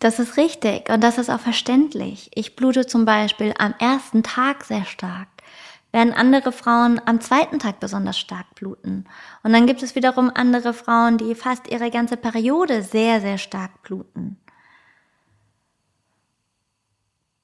Das 0.00 0.18
ist 0.18 0.38
richtig 0.38 0.88
und 0.88 1.02
das 1.02 1.18
ist 1.18 1.28
auch 1.28 1.40
verständlich. 1.40 2.30
Ich 2.34 2.56
blute 2.56 2.86
zum 2.86 3.04
Beispiel 3.04 3.52
am 3.58 3.74
ersten 3.78 4.22
Tag 4.22 4.64
sehr 4.64 4.86
stark, 4.86 5.28
während 5.92 6.16
andere 6.16 6.52
Frauen 6.52 6.98
am 7.04 7.20
zweiten 7.20 7.58
Tag 7.58 7.80
besonders 7.80 8.18
stark 8.18 8.54
bluten. 8.54 9.04
Und 9.42 9.52
dann 9.52 9.66
gibt 9.66 9.82
es 9.82 9.94
wiederum 9.94 10.32
andere 10.34 10.72
Frauen, 10.72 11.18
die 11.18 11.34
fast 11.34 11.68
ihre 11.68 11.90
ganze 11.90 12.16
Periode 12.16 12.82
sehr, 12.82 13.20
sehr 13.20 13.36
stark 13.36 13.82
bluten. 13.82 14.38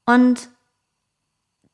Und 0.07 0.49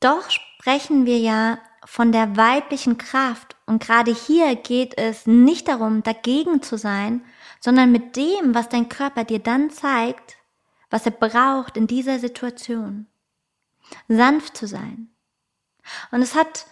doch 0.01 0.29
sprechen 0.29 1.05
wir 1.05 1.19
ja 1.19 1.59
von 1.85 2.11
der 2.11 2.35
weiblichen 2.35 2.97
Kraft. 2.97 3.55
Und 3.65 3.81
gerade 3.81 4.13
hier 4.13 4.57
geht 4.57 4.97
es 4.97 5.27
nicht 5.27 5.69
darum, 5.69 6.03
dagegen 6.03 6.61
zu 6.61 6.77
sein, 6.77 7.23
sondern 7.61 7.93
mit 7.93 8.17
dem, 8.17 8.53
was 8.53 8.67
dein 8.67 8.89
Körper 8.89 9.23
dir 9.23 9.39
dann 9.39 9.69
zeigt, 9.69 10.35
was 10.93 11.07
er 11.07 11.11
braucht 11.11 11.75
in 11.75 11.87
dieser 11.87 12.19
Situation. 12.19 13.07
Sanft 14.07 14.55
zu 14.55 14.67
sein. 14.67 15.09
Und 16.11 16.21
es 16.21 16.35
hat 16.35 16.67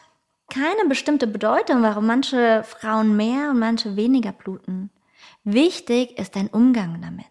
keine 0.47 0.85
bestimmte 0.87 1.25
Bedeutung, 1.25 1.81
warum 1.81 2.05
manche 2.05 2.63
Frauen 2.63 3.15
mehr 3.15 3.49
und 3.49 3.57
manche 3.57 3.95
weniger 3.95 4.31
bluten. 4.31 4.91
Wichtig 5.43 6.19
ist 6.19 6.35
dein 6.35 6.49
Umgang 6.49 7.01
damit. 7.01 7.25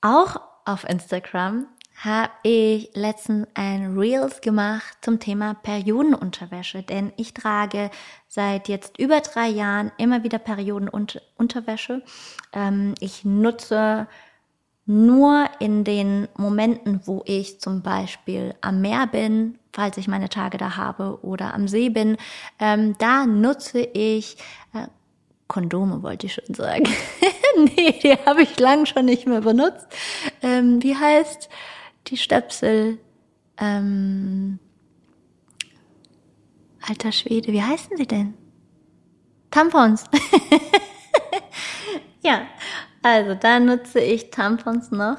Auch 0.00 0.40
auf 0.64 0.88
Instagram 0.88 1.68
habe 1.96 2.30
ich 2.42 2.90
letztens 2.94 3.46
ein 3.54 3.98
Reels 3.98 4.40
gemacht 4.40 4.98
zum 5.00 5.18
Thema 5.18 5.54
Periodenunterwäsche, 5.54 6.82
denn 6.82 7.12
ich 7.16 7.32
trage 7.32 7.90
seit 8.28 8.68
jetzt 8.68 8.98
über 8.98 9.20
drei 9.20 9.48
Jahren 9.48 9.90
immer 9.96 10.22
wieder 10.22 10.38
Periodenunterwäsche. 10.38 12.02
Ähm, 12.52 12.94
ich 13.00 13.24
nutze 13.24 14.06
nur 14.84 15.48
in 15.58 15.84
den 15.84 16.28
Momenten, 16.36 17.00
wo 17.06 17.22
ich 17.26 17.60
zum 17.60 17.82
Beispiel 17.82 18.54
am 18.60 18.80
Meer 18.80 19.06
bin, 19.06 19.58
falls 19.72 19.96
ich 19.96 20.06
meine 20.06 20.28
Tage 20.28 20.58
da 20.58 20.76
habe, 20.76 21.18
oder 21.22 21.54
am 21.54 21.66
See 21.66 21.88
bin, 21.88 22.18
ähm, 22.60 22.94
da 22.98 23.26
nutze 23.26 23.80
ich 23.80 24.36
äh, 24.74 24.86
Kondome, 25.48 26.02
wollte 26.02 26.26
ich 26.26 26.34
schon 26.34 26.54
sagen. 26.54 26.84
nee, 27.56 27.98
die 28.02 28.12
habe 28.26 28.42
ich 28.42 28.58
lang 28.60 28.86
schon 28.86 29.06
nicht 29.06 29.26
mehr 29.26 29.40
benutzt. 29.40 29.86
Ähm, 30.42 30.82
wie 30.82 30.96
heißt 30.96 31.48
die 32.10 32.16
Stöpsel? 32.16 32.98
Ähm, 33.58 34.58
alter 36.86 37.12
Schwede, 37.12 37.52
wie 37.52 37.62
heißen 37.62 37.96
sie 37.96 38.06
denn? 38.06 38.34
Tampons. 39.50 40.04
ja, 42.22 42.46
also 43.02 43.34
da 43.34 43.58
nutze 43.60 44.00
ich 44.00 44.30
Tampons 44.30 44.90
noch. 44.90 45.18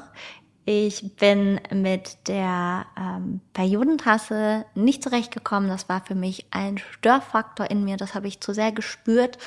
Ich 0.64 1.16
bin 1.16 1.58
mit 1.72 2.28
der 2.28 2.84
ähm, 2.94 3.40
Periodentasse 3.54 4.66
nicht 4.74 5.02
zurechtgekommen. 5.02 5.70
Das 5.70 5.88
war 5.88 6.04
für 6.04 6.14
mich 6.14 6.46
ein 6.50 6.76
Störfaktor 6.76 7.70
in 7.70 7.84
mir. 7.84 7.96
Das 7.96 8.14
habe 8.14 8.28
ich 8.28 8.40
zu 8.40 8.52
sehr 8.52 8.70
gespürt. 8.70 9.38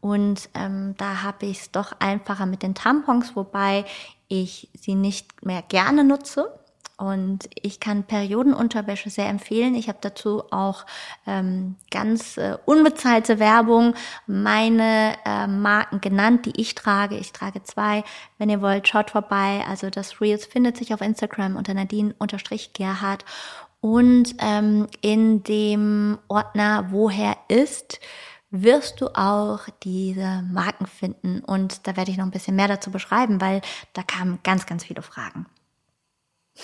Und 0.00 0.48
ähm, 0.54 0.94
da 0.96 1.22
habe 1.22 1.44
ich 1.44 1.60
es 1.60 1.70
doch 1.72 1.92
einfacher 2.00 2.46
mit 2.46 2.62
den 2.62 2.74
Tampons, 2.74 3.36
wobei 3.36 3.84
ich 4.28 4.70
sie 4.74 4.94
nicht 4.94 5.44
mehr 5.44 5.60
gerne 5.60 6.04
nutze. 6.04 6.58
Und 7.02 7.50
ich 7.60 7.80
kann 7.80 8.04
Periodenunterwäsche 8.04 9.10
sehr 9.10 9.28
empfehlen. 9.28 9.74
Ich 9.74 9.88
habe 9.88 9.98
dazu 10.00 10.44
auch 10.52 10.86
ähm, 11.26 11.74
ganz 11.90 12.36
äh, 12.36 12.56
unbezahlte 12.64 13.40
Werbung, 13.40 13.94
meine 14.28 15.16
äh, 15.24 15.48
Marken 15.48 16.00
genannt, 16.00 16.46
die 16.46 16.60
ich 16.60 16.76
trage. 16.76 17.16
Ich 17.16 17.32
trage 17.32 17.64
zwei. 17.64 18.04
Wenn 18.38 18.50
ihr 18.50 18.62
wollt, 18.62 18.86
schaut 18.86 19.10
vorbei. 19.10 19.64
Also 19.68 19.90
das 19.90 20.20
Reels 20.20 20.46
findet 20.46 20.76
sich 20.76 20.94
auf 20.94 21.00
Instagram 21.00 21.56
unter 21.56 21.74
Nadine-Gerhard. 21.74 23.24
Und 23.80 24.36
ähm, 24.38 24.86
in 25.00 25.42
dem 25.42 26.18
Ordner 26.28 26.86
Woher 26.90 27.36
ist, 27.48 27.98
wirst 28.52 29.00
du 29.00 29.08
auch 29.08 29.62
diese 29.82 30.44
Marken 30.52 30.86
finden. 30.86 31.40
Und 31.40 31.84
da 31.88 31.96
werde 31.96 32.12
ich 32.12 32.16
noch 32.16 32.26
ein 32.26 32.30
bisschen 32.30 32.54
mehr 32.54 32.68
dazu 32.68 32.92
beschreiben, 32.92 33.40
weil 33.40 33.60
da 33.92 34.04
kamen 34.04 34.38
ganz, 34.44 34.66
ganz 34.66 34.84
viele 34.84 35.02
Fragen. 35.02 35.46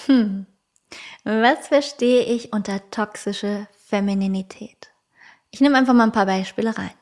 Hm. 0.07 0.47
Was 1.25 1.69
verstehe 1.69 2.25
ich 2.25 2.53
unter 2.53 2.91
toxische 2.91 3.69
Femininität? 3.87 4.91
Ich 5.51 5.61
nehme 5.61 5.77
einfach 5.77 5.95
mal 5.95 6.05
ein 6.05 6.13
paar 6.13 6.27
Beispiele 6.27 6.77
rein. 6.77 6.93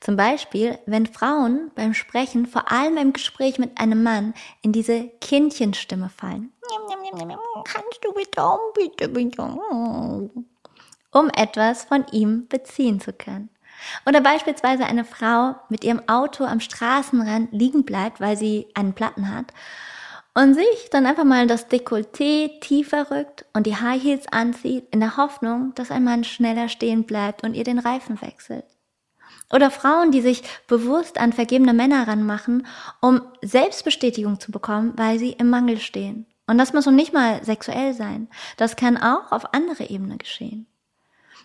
Zum 0.00 0.16
Beispiel, 0.16 0.78
wenn 0.86 1.06
Frauen 1.06 1.70
beim 1.74 1.94
Sprechen, 1.94 2.46
vor 2.46 2.70
allem 2.70 2.96
im 2.98 3.12
Gespräch 3.12 3.58
mit 3.58 3.78
einem 3.80 4.02
Mann, 4.02 4.34
in 4.60 4.72
diese 4.72 5.08
Kindchenstimme 5.20 6.08
fallen. 6.08 6.52
Kannst 7.64 8.00
du 8.02 8.12
bitte, 8.12 8.58
bitte, 8.74 9.08
bitte. 9.08 9.42
Um 11.12 11.30
etwas 11.36 11.84
von 11.84 12.06
ihm 12.12 12.48
beziehen 12.48 13.00
zu 13.00 13.12
können. 13.12 13.50
Oder 14.06 14.20
beispielsweise 14.20 14.84
eine 14.84 15.04
Frau 15.04 15.56
mit 15.68 15.84
ihrem 15.84 16.08
Auto 16.08 16.44
am 16.44 16.60
Straßenrand 16.60 17.52
liegen 17.52 17.84
bleibt, 17.84 18.20
weil 18.20 18.36
sie 18.36 18.68
einen 18.74 18.94
Platten 18.94 19.34
hat 19.34 19.52
und 20.34 20.54
sich 20.54 20.88
dann 20.90 21.06
einfach 21.06 21.24
mal 21.24 21.46
das 21.46 21.68
Dekolleté 21.68 22.60
tiefer 22.60 23.10
rückt 23.10 23.44
und 23.52 23.66
die 23.66 23.76
High 23.76 24.02
Heels 24.02 24.26
anzieht, 24.30 24.86
in 24.90 25.00
der 25.00 25.16
Hoffnung, 25.16 25.74
dass 25.74 25.90
ein 25.90 26.04
Mann 26.04 26.24
schneller 26.24 26.68
stehen 26.68 27.04
bleibt 27.04 27.44
und 27.44 27.54
ihr 27.54 27.64
den 27.64 27.78
Reifen 27.78 28.20
wechselt. 28.22 28.64
Oder 29.50 29.70
Frauen, 29.70 30.10
die 30.10 30.22
sich 30.22 30.42
bewusst 30.66 31.20
an 31.20 31.34
vergebene 31.34 31.74
Männer 31.74 32.08
ranmachen, 32.08 32.66
um 33.02 33.20
Selbstbestätigung 33.42 34.40
zu 34.40 34.50
bekommen, 34.50 34.94
weil 34.96 35.18
sie 35.18 35.32
im 35.32 35.50
Mangel 35.50 35.78
stehen. 35.78 36.26
Und 36.46 36.56
das 36.56 36.72
muss 36.72 36.86
noch 36.86 36.92
nicht 36.92 37.12
mal 37.12 37.44
sexuell 37.44 37.92
sein. 37.92 38.28
Das 38.56 38.76
kann 38.76 38.96
auch 38.96 39.30
auf 39.30 39.52
andere 39.52 39.84
Ebene 39.84 40.16
geschehen. 40.16 40.66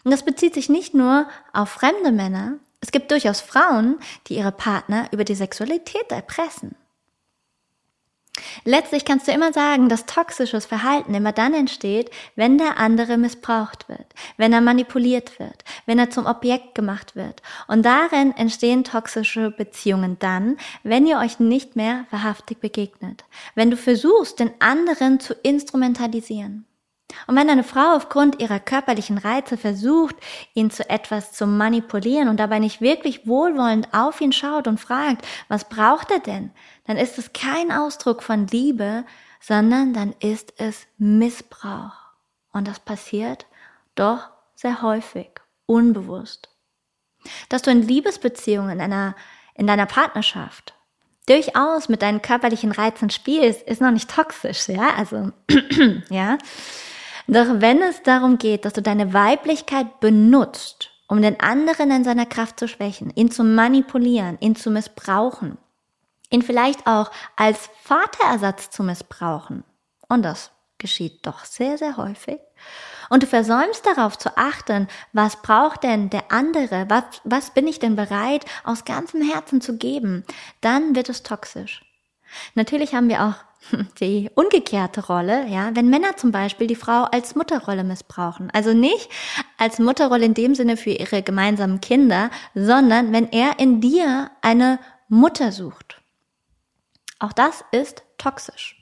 Und 0.05 0.11
das 0.11 0.23
bezieht 0.23 0.53
sich 0.53 0.69
nicht 0.69 0.93
nur 0.93 1.27
auf 1.51 1.69
fremde 1.69 2.13
Männer. 2.13 2.59
Es 2.79 2.91
gibt 2.91 3.11
durchaus 3.11 3.41
Frauen, 3.41 3.97
die 4.27 4.37
ihre 4.37 4.53
Partner 4.53 5.09
über 5.11 5.25
die 5.25 5.35
Sexualität 5.35 6.09
erpressen. 6.09 6.75
Letztlich 8.63 9.05
kannst 9.05 9.27
du 9.27 9.31
immer 9.31 9.53
sagen, 9.53 9.89
dass 9.89 10.05
toxisches 10.05 10.65
Verhalten 10.65 11.13
immer 11.13 11.31
dann 11.31 11.53
entsteht, 11.53 12.09
wenn 12.35 12.57
der 12.57 12.77
andere 12.77 13.17
missbraucht 13.17 13.89
wird, 13.89 14.05
wenn 14.37 14.53
er 14.53 14.61
manipuliert 14.61 15.39
wird, 15.39 15.63
wenn 15.85 15.99
er 15.99 16.09
zum 16.09 16.25
Objekt 16.25 16.75
gemacht 16.75 17.15
wird. 17.15 17.41
Und 17.67 17.85
darin 17.85 18.35
entstehen 18.35 18.83
toxische 18.83 19.51
Beziehungen 19.51 20.17
dann, 20.19 20.57
wenn 20.83 21.07
ihr 21.07 21.19
euch 21.19 21.39
nicht 21.39 21.75
mehr 21.75 22.05
wahrhaftig 22.11 22.59
begegnet, 22.59 23.25
wenn 23.55 23.71
du 23.71 23.77
versuchst, 23.77 24.39
den 24.39 24.51
anderen 24.59 25.19
zu 25.19 25.33
instrumentalisieren. 25.33 26.65
Und 27.25 27.35
wenn 27.35 27.49
eine 27.49 27.63
Frau 27.63 27.95
aufgrund 27.95 28.41
ihrer 28.41 28.59
körperlichen 28.59 29.17
Reize 29.17 29.57
versucht, 29.57 30.15
ihn 30.53 30.69
zu 30.69 30.89
etwas 30.89 31.31
zu 31.31 31.47
manipulieren 31.47 32.27
und 32.27 32.37
dabei 32.37 32.59
nicht 32.59 32.81
wirklich 32.81 33.25
wohlwollend 33.25 33.93
auf 33.93 34.19
ihn 34.19 34.33
schaut 34.33 34.67
und 34.67 34.79
fragt, 34.79 35.25
was 35.47 35.69
braucht 35.69 36.11
er 36.11 36.19
denn, 36.19 36.51
dann 36.85 36.97
ist 36.97 37.17
es 37.17 37.33
kein 37.33 37.71
Ausdruck 37.71 38.23
von 38.23 38.47
Liebe, 38.47 39.05
sondern 39.39 39.93
dann 39.93 40.13
ist 40.19 40.53
es 40.57 40.85
Missbrauch. 40.97 41.95
Und 42.51 42.67
das 42.67 42.79
passiert 42.79 43.45
doch 43.95 44.29
sehr 44.55 44.81
häufig, 44.81 45.29
unbewusst. 45.65 46.49
Dass 47.49 47.61
du 47.61 47.71
in 47.71 47.81
Liebesbeziehungen, 47.81 48.71
in 48.71 48.81
einer, 48.81 49.15
in 49.53 49.67
deiner 49.67 49.85
Partnerschaft 49.85 50.73
durchaus 51.27 51.89
mit 51.89 52.01
deinen 52.01 52.21
körperlichen 52.21 52.71
Reizen 52.71 53.09
spielst, 53.09 53.61
ist 53.63 53.81
noch 53.81 53.91
nicht 53.91 54.09
toxisch, 54.09 54.69
ja, 54.69 54.95
also, 54.95 55.31
ja. 56.09 56.37
Doch 57.27 57.47
wenn 57.59 57.81
es 57.81 58.03
darum 58.03 58.37
geht, 58.37 58.63
dass 58.63 58.73
du 58.73 58.81
deine 58.81 59.13
Weiblichkeit 59.13 59.99
benutzt, 59.99 60.91
um 61.07 61.21
den 61.21 61.39
anderen 61.39 61.91
in 61.91 62.03
seiner 62.03 62.25
Kraft 62.25 62.59
zu 62.59 62.67
schwächen, 62.67 63.11
ihn 63.15 63.31
zu 63.31 63.43
manipulieren, 63.43 64.37
ihn 64.39 64.55
zu 64.55 64.71
missbrauchen, 64.71 65.57
ihn 66.29 66.41
vielleicht 66.41 66.87
auch 66.87 67.11
als 67.35 67.69
Vaterersatz 67.83 68.69
zu 68.69 68.83
missbrauchen, 68.83 69.63
und 70.07 70.23
das 70.23 70.51
geschieht 70.77 71.25
doch 71.25 71.43
sehr, 71.43 71.77
sehr 71.77 71.97
häufig, 71.97 72.39
und 73.09 73.23
du 73.23 73.27
versäumst 73.27 73.85
darauf 73.85 74.17
zu 74.17 74.37
achten, 74.37 74.87
was 75.13 75.41
braucht 75.41 75.83
denn 75.83 76.09
der 76.09 76.31
andere, 76.31 76.85
was, 76.89 77.03
was 77.23 77.51
bin 77.51 77.67
ich 77.67 77.79
denn 77.79 77.95
bereit 77.95 78.45
aus 78.63 78.85
ganzem 78.85 79.21
Herzen 79.21 79.61
zu 79.61 79.77
geben, 79.77 80.25
dann 80.61 80.95
wird 80.95 81.09
es 81.09 81.23
toxisch. 81.23 81.83
Natürlich 82.55 82.93
haben 82.93 83.09
wir 83.09 83.23
auch 83.23 83.35
die 83.99 84.29
umgekehrte 84.35 85.05
Rolle, 85.07 85.47
ja, 85.47 85.71
wenn 85.75 85.89
Männer 85.89 86.15
zum 86.17 86.31
Beispiel 86.31 86.67
die 86.67 86.75
Frau 86.75 87.03
als 87.03 87.35
Mutterrolle 87.35 87.83
missbrauchen. 87.83 88.49
Also 88.51 88.73
nicht 88.73 89.09
als 89.57 89.79
Mutterrolle 89.79 90.25
in 90.25 90.33
dem 90.33 90.55
Sinne 90.55 90.77
für 90.77 90.91
ihre 90.91 91.21
gemeinsamen 91.21 91.81
Kinder, 91.81 92.29
sondern 92.55 93.11
wenn 93.11 93.31
er 93.31 93.59
in 93.59 93.81
dir 93.81 94.31
eine 94.41 94.79
Mutter 95.09 95.51
sucht. 95.51 96.01
Auch 97.19 97.33
das 97.33 97.63
ist 97.71 98.03
toxisch. 98.17 98.75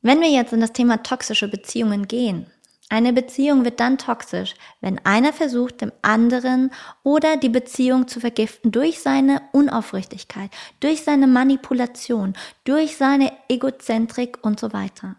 Wenn 0.00 0.20
wir 0.20 0.30
jetzt 0.30 0.52
in 0.52 0.60
das 0.60 0.72
Thema 0.72 1.02
toxische 1.02 1.48
Beziehungen 1.48 2.08
gehen, 2.08 2.50
Eine 2.90 3.12
Beziehung 3.12 3.64
wird 3.64 3.80
dann 3.80 3.98
toxisch, 3.98 4.54
wenn 4.80 5.04
einer 5.04 5.34
versucht, 5.34 5.82
dem 5.82 5.92
anderen 6.00 6.70
oder 7.02 7.36
die 7.36 7.50
Beziehung 7.50 8.08
zu 8.08 8.18
vergiften 8.18 8.72
durch 8.72 9.00
seine 9.00 9.42
Unaufrichtigkeit, 9.52 10.50
durch 10.80 11.02
seine 11.02 11.26
Manipulation, 11.26 12.32
durch 12.64 12.96
seine 12.96 13.30
Egozentrik 13.48 14.38
und 14.42 14.58
so 14.58 14.72
weiter. 14.72 15.16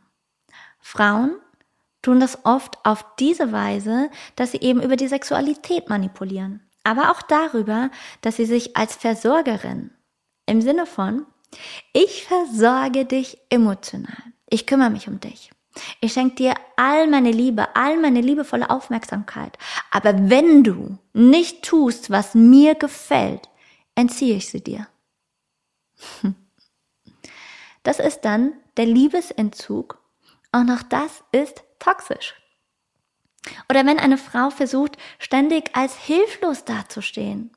Frauen 0.80 1.36
tun 2.02 2.20
das 2.20 2.44
oft 2.44 2.84
auf 2.84 3.06
diese 3.20 3.52
Weise, 3.52 4.10
dass 4.36 4.52
sie 4.52 4.62
eben 4.62 4.82
über 4.82 4.96
die 4.96 5.08
Sexualität 5.08 5.90
manipulieren, 5.90 6.62
aber 6.84 7.12
auch 7.12 7.22
darüber, 7.22 7.92
dass 8.22 8.38
sie 8.38 8.46
sich 8.46 8.78
als 8.78 8.96
Versorgerin 8.96 9.92
im 10.48 10.62
Sinne 10.62 10.88
von 10.88 11.28
ich 11.94 12.26
versorge 12.26 13.06
dich 13.06 13.38
emotional, 13.50 14.24
ich 14.50 14.66
kümmere 14.66 14.90
mich 14.90 15.08
um 15.08 15.20
dich. 15.20 15.52
Ich 16.02 16.14
schenke 16.14 16.36
dir 16.36 16.54
all 16.76 17.08
meine 17.08 17.32
Liebe, 17.32 17.76
all 17.76 17.98
meine 17.98 18.22
liebevolle 18.22 18.70
Aufmerksamkeit. 18.70 19.58
Aber 19.92 20.30
wenn 20.30 20.64
du 20.64 20.98
nicht 21.14 21.64
tust, 21.64 22.10
was 22.10 22.36
mir 22.36 22.76
gefällt, 22.76 23.50
entziehe 23.96 24.36
ich 24.36 24.50
sie 24.50 24.64
dir. 24.64 24.88
Das 27.84 28.00
ist 28.00 28.22
dann 28.22 28.54
der 28.76 28.86
Liebesentzug. 28.86 30.00
Auch 30.52 30.64
noch 30.64 30.84
das 30.84 31.24
ist 31.32 31.64
toxisch. 31.80 32.36
Oder 33.70 33.86
wenn 33.86 34.00
eine 34.00 34.18
Frau 34.18 34.50
versucht, 34.50 34.98
ständig 35.18 35.76
als 35.76 35.98
hilflos 35.98 36.66
dazustehen, 36.66 37.52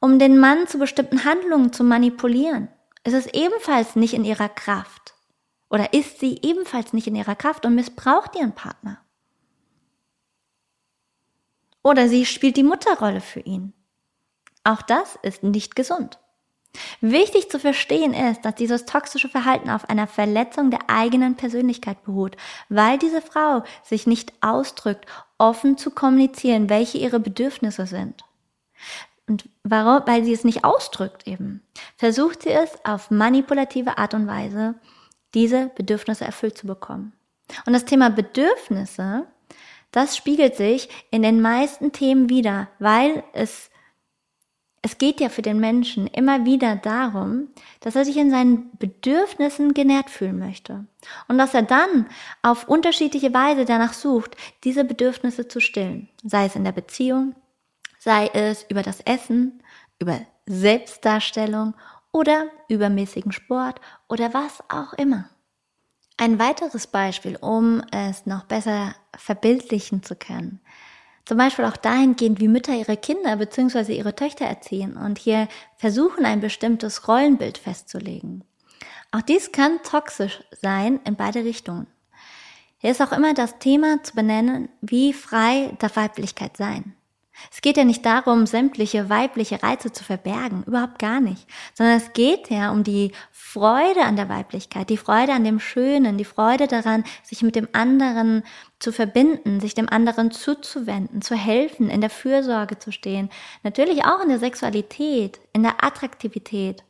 um 0.00 0.18
den 0.18 0.38
Mann 0.38 0.66
zu 0.66 0.78
bestimmten 0.78 1.24
Handlungen 1.24 1.72
zu 1.72 1.84
manipulieren, 1.84 2.68
ist 3.04 3.14
es 3.14 3.26
ebenfalls 3.26 3.94
nicht 3.94 4.14
in 4.14 4.24
ihrer 4.24 4.48
Kraft. 4.48 5.11
Oder 5.72 5.94
ist 5.94 6.20
sie 6.20 6.38
ebenfalls 6.42 6.92
nicht 6.92 7.06
in 7.06 7.16
ihrer 7.16 7.34
Kraft 7.34 7.64
und 7.64 7.74
missbraucht 7.74 8.36
ihren 8.36 8.52
Partner? 8.52 9.00
Oder 11.82 12.08
sie 12.08 12.26
spielt 12.26 12.58
die 12.58 12.62
Mutterrolle 12.62 13.22
für 13.22 13.40
ihn. 13.40 13.72
Auch 14.64 14.82
das 14.82 15.18
ist 15.22 15.42
nicht 15.42 15.74
gesund. 15.74 16.18
Wichtig 17.00 17.50
zu 17.50 17.58
verstehen 17.58 18.12
ist, 18.12 18.42
dass 18.44 18.54
dieses 18.54 18.84
toxische 18.84 19.30
Verhalten 19.30 19.70
auf 19.70 19.88
einer 19.88 20.06
Verletzung 20.06 20.70
der 20.70 20.88
eigenen 20.88 21.36
Persönlichkeit 21.36 22.04
beruht, 22.04 22.36
weil 22.68 22.98
diese 22.98 23.22
Frau 23.22 23.64
sich 23.82 24.06
nicht 24.06 24.32
ausdrückt, 24.42 25.06
offen 25.38 25.78
zu 25.78 25.90
kommunizieren, 25.90 26.68
welche 26.68 26.98
ihre 26.98 27.18
Bedürfnisse 27.18 27.86
sind. 27.86 28.24
Und 29.26 29.48
warum? 29.64 30.06
Weil 30.06 30.24
sie 30.24 30.32
es 30.32 30.44
nicht 30.44 30.64
ausdrückt 30.64 31.26
eben. 31.26 31.62
Versucht 31.96 32.42
sie 32.42 32.50
es 32.50 32.70
auf 32.84 33.10
manipulative 33.10 33.96
Art 33.96 34.12
und 34.12 34.26
Weise 34.26 34.74
diese 35.34 35.70
Bedürfnisse 35.74 36.24
erfüllt 36.24 36.58
zu 36.58 36.66
bekommen. 36.66 37.12
Und 37.66 37.72
das 37.72 37.84
Thema 37.84 38.10
Bedürfnisse, 38.10 39.26
das 39.90 40.16
spiegelt 40.16 40.56
sich 40.56 40.88
in 41.10 41.22
den 41.22 41.40
meisten 41.40 41.92
Themen 41.92 42.28
wieder, 42.28 42.68
weil 42.78 43.22
es 43.32 43.70
es 44.84 44.98
geht 44.98 45.20
ja 45.20 45.28
für 45.28 45.42
den 45.42 45.60
Menschen 45.60 46.08
immer 46.08 46.44
wieder 46.44 46.74
darum, 46.74 47.48
dass 47.80 47.94
er 47.94 48.04
sich 48.04 48.16
in 48.16 48.32
seinen 48.32 48.76
Bedürfnissen 48.78 49.74
genährt 49.74 50.10
fühlen 50.10 50.40
möchte. 50.40 50.86
Und 51.28 51.38
dass 51.38 51.54
er 51.54 51.62
dann 51.62 52.08
auf 52.42 52.68
unterschiedliche 52.68 53.32
Weise 53.32 53.64
danach 53.64 53.92
sucht, 53.92 54.36
diese 54.64 54.84
Bedürfnisse 54.84 55.46
zu 55.46 55.60
stillen. 55.60 56.08
Sei 56.24 56.46
es 56.46 56.56
in 56.56 56.64
der 56.64 56.72
Beziehung, 56.72 57.36
sei 58.00 58.26
es 58.34 58.66
über 58.68 58.82
das 58.82 59.00
Essen, 59.00 59.62
über 60.00 60.20
Selbstdarstellung 60.46 61.74
oder 62.12 62.48
übermäßigen 62.68 63.32
Sport 63.32 63.80
oder 64.08 64.32
was 64.34 64.62
auch 64.68 64.92
immer. 64.92 65.28
Ein 66.18 66.38
weiteres 66.38 66.86
Beispiel, 66.86 67.36
um 67.36 67.82
es 67.90 68.26
noch 68.26 68.44
besser 68.44 68.94
verbildlichen 69.16 70.02
zu 70.02 70.14
können. 70.14 70.60
Zum 71.24 71.38
Beispiel 71.38 71.64
auch 71.64 71.76
dahingehend, 71.76 72.40
wie 72.40 72.48
Mütter 72.48 72.74
ihre 72.74 72.96
Kinder 72.96 73.36
bzw. 73.36 73.96
ihre 73.96 74.14
Töchter 74.14 74.44
erziehen 74.44 74.96
und 74.96 75.18
hier 75.18 75.48
versuchen, 75.76 76.24
ein 76.24 76.40
bestimmtes 76.40 77.08
Rollenbild 77.08 77.58
festzulegen. 77.58 78.44
Auch 79.12 79.22
dies 79.22 79.52
kann 79.52 79.82
toxisch 79.82 80.42
sein 80.60 81.00
in 81.04 81.16
beide 81.16 81.44
Richtungen. 81.44 81.86
Hier 82.78 82.90
ist 82.90 83.00
auch 83.00 83.12
immer 83.12 83.34
das 83.34 83.58
Thema 83.58 84.02
zu 84.02 84.14
benennen, 84.14 84.68
wie 84.80 85.12
frei 85.12 85.76
darf 85.78 85.96
Weiblichkeit 85.96 86.56
sein. 86.56 86.96
Es 87.50 87.60
geht 87.60 87.76
ja 87.76 87.84
nicht 87.84 88.04
darum, 88.04 88.46
sämtliche 88.46 89.08
weibliche 89.08 89.62
Reize 89.62 89.92
zu 89.92 90.04
verbergen, 90.04 90.64
überhaupt 90.64 90.98
gar 90.98 91.20
nicht, 91.20 91.46
sondern 91.74 91.96
es 91.96 92.12
geht 92.12 92.50
ja 92.50 92.70
um 92.70 92.84
die 92.84 93.12
Freude 93.30 94.02
an 94.02 94.16
der 94.16 94.28
Weiblichkeit, 94.28 94.90
die 94.90 94.96
Freude 94.96 95.32
an 95.32 95.44
dem 95.44 95.60
Schönen, 95.60 96.18
die 96.18 96.24
Freude 96.24 96.66
daran, 96.66 97.04
sich 97.22 97.42
mit 97.42 97.56
dem 97.56 97.68
anderen 97.72 98.42
zu 98.78 98.92
verbinden, 98.92 99.60
sich 99.60 99.74
dem 99.74 99.88
anderen 99.88 100.30
zuzuwenden, 100.30 101.22
zu 101.22 101.34
helfen, 101.34 101.88
in 101.88 102.00
der 102.00 102.10
Fürsorge 102.10 102.78
zu 102.78 102.92
stehen, 102.92 103.30
natürlich 103.62 104.04
auch 104.04 104.20
in 104.22 104.28
der 104.28 104.38
Sexualität, 104.38 105.40
in 105.52 105.62
der 105.62 105.84
Attraktivität. 105.84 106.84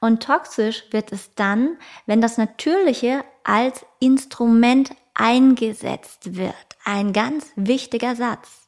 Und 0.00 0.22
toxisch 0.22 0.84
wird 0.90 1.12
es 1.12 1.34
dann, 1.34 1.78
wenn 2.06 2.20
das 2.20 2.36
Natürliche 2.36 3.24
als 3.42 3.86
Instrument 4.00 4.90
eingesetzt 5.14 6.36
wird. 6.36 6.54
Ein 6.84 7.12
ganz 7.12 7.52
wichtiger 7.56 8.14
Satz. 8.16 8.63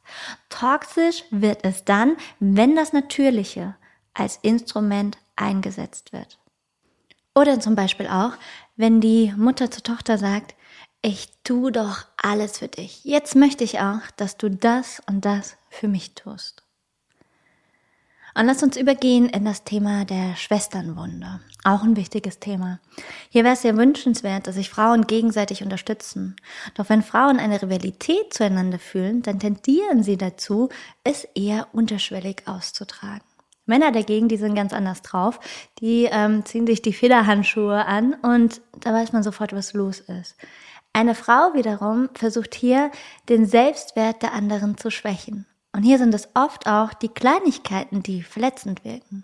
Toxisch 0.49 1.23
wird 1.31 1.63
es 1.63 1.85
dann, 1.85 2.17
wenn 2.39 2.75
das 2.75 2.93
Natürliche 2.93 3.75
als 4.13 4.39
Instrument 4.41 5.17
eingesetzt 5.35 6.13
wird. 6.13 6.39
Oder 7.35 7.59
zum 7.59 7.75
Beispiel 7.75 8.07
auch, 8.07 8.33
wenn 8.75 8.99
die 8.99 9.33
Mutter 9.37 9.69
zur 9.69 9.83
Tochter 9.83 10.17
sagt, 10.17 10.55
ich 11.01 11.29
tu 11.43 11.69
doch 11.69 12.05
alles 12.17 12.57
für 12.57 12.67
dich. 12.67 13.03
Jetzt 13.05 13.35
möchte 13.35 13.63
ich 13.63 13.79
auch, 13.79 14.01
dass 14.17 14.37
du 14.37 14.49
das 14.49 15.01
und 15.07 15.23
das 15.23 15.55
für 15.69 15.87
mich 15.87 16.15
tust. 16.15 16.66
Und 18.37 18.45
lass 18.45 18.61
uns 18.61 18.77
übergehen 18.77 19.29
in 19.29 19.45
das 19.45 19.63
Thema 19.63 20.05
der 20.05 20.35
Schwesternwunde. 20.35 21.39
Auch 21.63 21.81
ein 21.81 21.95
wichtiges 21.95 22.39
Thema. 22.39 22.79
Hier 23.29 23.43
wäre 23.43 23.55
es 23.55 23.63
sehr 23.63 23.77
wünschenswert, 23.77 24.45
dass 24.45 24.53
sich 24.53 24.69
Frauen 24.69 25.07
gegenseitig 25.07 25.63
unterstützen. 25.63 26.35
Doch 26.75 26.87
wenn 26.87 27.01
Frauen 27.01 27.39
eine 27.39 27.59
Rivalität 27.59 28.31
zueinander 28.35 28.77
fühlen, 28.77 29.23
dann 29.23 29.39
tendieren 29.39 30.03
sie 30.03 30.17
dazu, 30.17 30.69
es 31.03 31.23
eher 31.33 31.69
unterschwellig 31.73 32.43
auszutragen. 32.45 33.23
Männer 33.65 33.91
dagegen, 33.91 34.27
die 34.27 34.37
sind 34.37 34.53
ganz 34.53 34.71
anders 34.71 35.01
drauf. 35.01 35.39
Die 35.81 36.07
ähm, 36.11 36.45
ziehen 36.45 36.67
sich 36.67 36.83
die 36.83 36.93
Federhandschuhe 36.93 37.87
an 37.87 38.13
und 38.21 38.61
da 38.81 38.93
weiß 38.93 39.13
man 39.13 39.23
sofort, 39.23 39.51
was 39.51 39.73
los 39.73 39.99
ist. 39.99 40.35
Eine 40.93 41.15
Frau 41.15 41.55
wiederum 41.55 42.09
versucht 42.13 42.53
hier, 42.53 42.91
den 43.29 43.47
Selbstwert 43.47 44.21
der 44.21 44.33
anderen 44.33 44.77
zu 44.77 44.91
schwächen. 44.91 45.47
Und 45.77 45.83
hier 45.83 45.99
sind 45.99 46.11
es 46.15 46.27
oft 46.33 46.65
auch 46.65 46.91
die 46.95 47.07
Kleinigkeiten, 47.07 48.01
die 48.01 48.23
verletzend 48.23 48.83
wirken. 48.83 49.23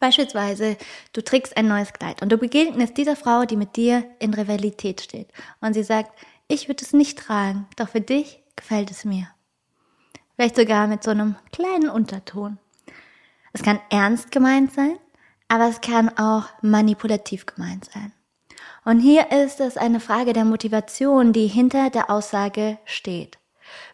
Beispielsweise, 0.00 0.78
du 1.12 1.22
trägst 1.22 1.58
ein 1.58 1.68
neues 1.68 1.92
Kleid 1.92 2.22
und 2.22 2.32
du 2.32 2.38
begegnest 2.38 2.96
dieser 2.96 3.16
Frau, 3.16 3.44
die 3.44 3.56
mit 3.56 3.76
dir 3.76 4.02
in 4.18 4.32
Rivalität 4.32 5.02
steht. 5.02 5.28
Und 5.60 5.74
sie 5.74 5.82
sagt, 5.82 6.10
ich 6.48 6.68
würde 6.68 6.82
es 6.82 6.94
nicht 6.94 7.18
tragen, 7.18 7.66
doch 7.76 7.90
für 7.90 8.00
dich 8.00 8.42
gefällt 8.56 8.90
es 8.90 9.04
mir. 9.04 9.28
Vielleicht 10.36 10.56
sogar 10.56 10.86
mit 10.86 11.02
so 11.02 11.10
einem 11.10 11.36
kleinen 11.52 11.90
Unterton. 11.90 12.56
Es 13.52 13.62
kann 13.62 13.78
ernst 13.90 14.30
gemeint 14.30 14.72
sein, 14.72 14.96
aber 15.48 15.68
es 15.68 15.82
kann 15.82 16.08
auch 16.16 16.44
manipulativ 16.62 17.44
gemeint 17.44 17.90
sein. 17.92 18.12
Und 18.86 19.00
hier 19.00 19.32
ist 19.32 19.60
es 19.60 19.76
eine 19.76 20.00
Frage 20.00 20.32
der 20.32 20.46
Motivation, 20.46 21.34
die 21.34 21.46
hinter 21.46 21.90
der 21.90 22.08
Aussage 22.08 22.78
steht. 22.86 23.38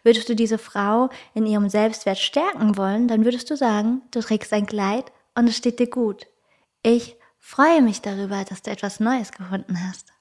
Würdest 0.03 0.29
du 0.29 0.37
diese 0.37 0.59
Frau 0.59 1.11
in 1.35 1.47
ihrem 1.47 1.69
Selbstwert 1.69 2.19
stärken 2.19 2.77
wollen, 2.77 3.09
dann 3.09 3.25
würdest 3.25 3.51
du 3.51 3.57
sagen, 3.57 4.03
du 4.11 4.21
trägst 4.21 4.53
ein 4.53 4.67
Kleid 4.67 5.13
und 5.35 5.49
es 5.49 5.57
steht 5.57 5.79
dir 5.79 5.89
gut. 5.89 6.27
Ich 6.83 7.17
freue 7.39 7.83
mich 7.83 8.01
darüber, 8.01 8.45
dass 8.45 8.63
du 8.63 8.71
etwas 8.71 9.01
Neues 9.01 9.33
gefunden 9.33 9.79
hast. 9.89 10.13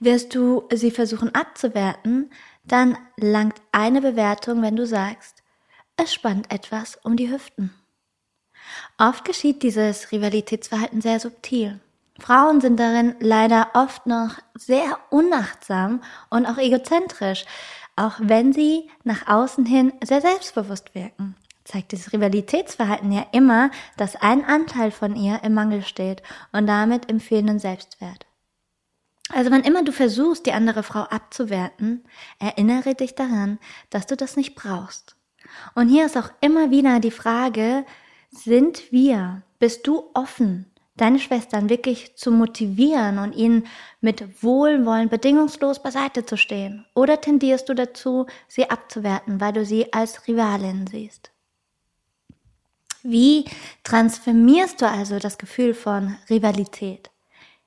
Wirst 0.00 0.34
du 0.34 0.68
sie 0.72 0.90
versuchen 0.90 1.34
abzuwerten, 1.34 2.30
dann 2.64 2.96
langt 3.16 3.60
eine 3.72 4.00
Bewertung, 4.00 4.62
wenn 4.62 4.76
du 4.76 4.86
sagst, 4.86 5.42
es 5.96 6.12
spannt 6.12 6.52
etwas 6.52 6.98
um 7.02 7.16
die 7.16 7.30
Hüften. 7.30 7.72
Oft 8.98 9.24
geschieht 9.24 9.62
dieses 9.62 10.10
Rivalitätsverhalten 10.10 11.00
sehr 11.00 11.20
subtil. 11.20 11.80
Frauen 12.18 12.60
sind 12.60 12.78
darin 12.78 13.16
leider 13.20 13.70
oft 13.74 14.06
noch 14.06 14.38
sehr 14.54 14.98
unachtsam 15.10 16.02
und 16.30 16.46
auch 16.46 16.58
egozentrisch 16.58 17.44
auch 17.96 18.14
wenn 18.20 18.52
sie 18.52 18.90
nach 19.04 19.26
außen 19.26 19.66
hin 19.66 19.92
sehr 20.02 20.20
selbstbewusst 20.20 20.94
wirken. 20.94 21.36
Zeigt 21.64 21.92
dieses 21.92 22.12
Rivalitätsverhalten 22.12 23.10
ja 23.10 23.26
immer, 23.32 23.70
dass 23.96 24.16
ein 24.16 24.44
Anteil 24.44 24.90
von 24.90 25.16
ihr 25.16 25.42
im 25.42 25.54
Mangel 25.54 25.82
steht 25.82 26.22
und 26.52 26.66
damit 26.66 27.06
im 27.06 27.20
fehlenden 27.20 27.58
Selbstwert. 27.58 28.26
Also 29.30 29.50
wann 29.50 29.62
immer 29.62 29.82
du 29.82 29.92
versuchst, 29.92 30.44
die 30.44 30.52
andere 30.52 30.82
Frau 30.82 31.00
abzuwerten, 31.00 32.04
erinnere 32.38 32.94
dich 32.94 33.14
daran, 33.14 33.58
dass 33.88 34.06
du 34.06 34.16
das 34.16 34.36
nicht 34.36 34.54
brauchst. 34.54 35.16
Und 35.74 35.88
hier 35.88 36.04
ist 36.04 36.18
auch 36.18 36.30
immer 36.40 36.70
wieder 36.70 37.00
die 37.00 37.10
Frage, 37.10 37.86
sind 38.30 38.92
wir, 38.92 39.42
bist 39.58 39.86
du 39.86 40.10
offen 40.12 40.73
deine 40.96 41.18
Schwestern 41.18 41.68
wirklich 41.68 42.16
zu 42.16 42.30
motivieren 42.30 43.18
und 43.18 43.34
ihnen 43.34 43.66
mit 44.00 44.42
Wohlwollen 44.42 45.08
bedingungslos 45.08 45.82
beiseite 45.82 46.24
zu 46.24 46.36
stehen? 46.36 46.86
Oder 46.94 47.20
tendierst 47.20 47.68
du 47.68 47.74
dazu, 47.74 48.26
sie 48.48 48.70
abzuwerten, 48.70 49.40
weil 49.40 49.52
du 49.52 49.64
sie 49.64 49.92
als 49.92 50.26
Rivalin 50.28 50.86
siehst? 50.86 51.30
Wie 53.02 53.44
transformierst 53.82 54.80
du 54.80 54.88
also 54.88 55.18
das 55.18 55.36
Gefühl 55.36 55.74
von 55.74 56.16
Rivalität, 56.30 57.10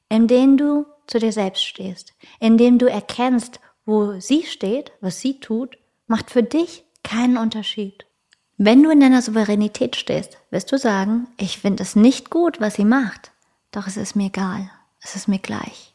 indem 0.10 0.58
du 0.58 0.86
zu 1.06 1.20
dir 1.20 1.32
selbst 1.32 1.64
stehst, 1.64 2.14
indem 2.40 2.80
du 2.80 2.88
erkennst, 2.88 3.60
wo 3.86 4.20
sie 4.20 4.44
steht, 4.44 4.92
was 5.00 5.22
sie 5.22 5.40
tut, 5.40 5.78
macht 6.08 6.32
für 6.32 6.44
dich 6.44 6.86
keinen 7.04 7.38
Unterschied. 7.38 8.06
Wenn 8.60 8.82
du 8.82 8.90
in 8.90 9.00
deiner 9.00 9.22
Souveränität 9.22 9.96
stehst, 9.96 10.40
wirst 10.50 10.72
du 10.72 10.80
sagen, 10.80 11.28
ich 11.38 11.60
finde 11.60 11.84
es 11.84 11.96
nicht 11.96 12.32
gut, 12.32 12.60
was 12.60 12.74
sie 12.74 12.86
macht, 12.86 13.32
doch 13.72 13.86
es 13.86 13.98
ist 13.98 14.16
mir 14.16 14.28
egal, 14.28 14.72
es 15.00 15.16
ist 15.16 15.28
mir 15.28 15.38
gleich. 15.38 15.94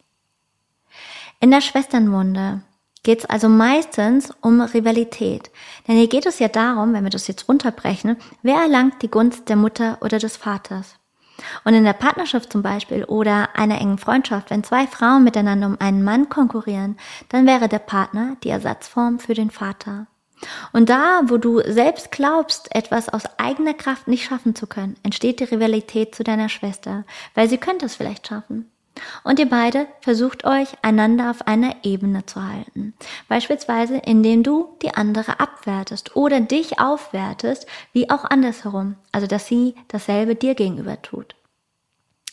In 1.40 1.50
der 1.50 1.60
Schwesternwunde 1.60 2.62
geht 3.02 3.18
es 3.18 3.24
also 3.24 3.48
meistens 3.48 4.32
um 4.40 4.60
Rivalität. 4.60 5.50
Denn 5.88 5.96
hier 5.96 6.06
geht 6.06 6.24
es 6.24 6.38
ja 6.38 6.46
darum, 6.46 6.92
wenn 6.92 7.02
wir 7.02 7.10
das 7.10 7.26
jetzt 7.26 7.48
runterbrechen, 7.48 8.16
wer 8.42 8.60
erlangt 8.60 9.02
die 9.02 9.10
Gunst 9.10 9.48
der 9.48 9.56
Mutter 9.56 9.98
oder 10.00 10.20
des 10.20 10.36
Vaters. 10.36 10.94
Und 11.64 11.74
in 11.74 11.82
der 11.82 11.94
Partnerschaft 11.94 12.52
zum 12.52 12.62
Beispiel 12.62 13.02
oder 13.02 13.56
einer 13.56 13.80
engen 13.80 13.98
Freundschaft, 13.98 14.50
wenn 14.50 14.62
zwei 14.62 14.86
Frauen 14.86 15.24
miteinander 15.24 15.66
um 15.66 15.80
einen 15.80 16.04
Mann 16.04 16.28
konkurrieren, 16.28 16.96
dann 17.28 17.44
wäre 17.44 17.68
der 17.68 17.80
Partner 17.80 18.36
die 18.44 18.50
Ersatzform 18.50 19.18
für 19.18 19.34
den 19.34 19.50
Vater. 19.50 20.06
Und 20.72 20.88
da, 20.88 21.22
wo 21.24 21.36
du 21.36 21.60
selbst 21.60 22.10
glaubst, 22.10 22.74
etwas 22.74 23.08
aus 23.08 23.22
eigener 23.38 23.74
Kraft 23.74 24.08
nicht 24.08 24.24
schaffen 24.24 24.54
zu 24.54 24.66
können, 24.66 24.96
entsteht 25.02 25.40
die 25.40 25.44
Rivalität 25.44 26.14
zu 26.14 26.24
deiner 26.24 26.48
Schwester, 26.48 27.04
weil 27.34 27.48
sie 27.48 27.58
könnte 27.58 27.86
es 27.86 27.96
vielleicht 27.96 28.26
schaffen. 28.28 28.68
Und 29.24 29.38
ihr 29.38 29.48
beide 29.48 29.86
versucht 30.00 30.44
euch 30.44 30.68
einander 30.82 31.30
auf 31.30 31.46
einer 31.46 31.76
Ebene 31.82 32.26
zu 32.26 32.46
halten. 32.46 32.94
Beispielsweise, 33.28 33.96
indem 33.96 34.42
du 34.42 34.76
die 34.82 34.94
andere 34.94 35.40
abwertest 35.40 36.14
oder 36.14 36.40
dich 36.40 36.78
aufwertest, 36.78 37.66
wie 37.92 38.10
auch 38.10 38.24
andersherum. 38.24 38.96
Also, 39.10 39.26
dass 39.26 39.46
sie 39.46 39.74
dasselbe 39.88 40.34
dir 40.34 40.54
gegenüber 40.54 41.00
tut. 41.00 41.34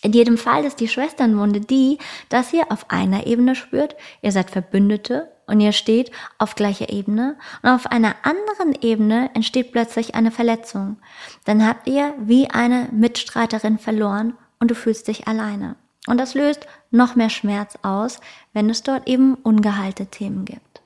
In 0.01 0.13
jedem 0.13 0.38
Fall 0.38 0.63
ist 0.63 0.80
die 0.80 0.88
Schwesternwunde 0.88 1.60
die, 1.60 1.98
dass 2.30 2.54
ihr 2.54 2.72
auf 2.72 2.89
einer 2.89 3.28
Ebene 3.28 3.56
spürt, 3.56 3.96
ihr 4.22 4.32
seid 4.32 4.50
Verbündete 4.50 5.30
und 5.50 5.60
ihr 5.60 5.72
steht 5.72 6.12
auf 6.38 6.56
gleicher 6.56 6.89
Ebene 6.89 7.36
und 7.62 7.70
auf 7.70 7.88
einer 7.88 8.15
anderen 8.24 8.74
Ebene 8.82 9.29
entsteht 9.34 9.72
plötzlich 9.72 10.15
eine 10.15 10.32
Verletzung. 10.32 10.98
Dann 11.46 11.65
habt 11.68 11.88
ihr 11.88 12.13
wie 12.20 12.50
eine 12.50 12.88
Mitstreiterin 12.91 13.77
verloren 13.77 14.34
und 14.60 14.72
du 14.72 14.75
fühlst 14.75 15.08
dich 15.08 15.27
alleine. 15.27 15.75
Und 16.08 16.18
das 16.18 16.34
löst 16.34 16.68
noch 16.91 17.15
mehr 17.15 17.29
Schmerz 17.29 17.77
aus, 17.82 18.20
wenn 18.53 18.70
es 18.70 18.84
dort 18.84 19.08
eben 19.08 19.36
ungeheilte 19.36 20.08
Themen 20.08 20.46
gibt. 20.46 20.82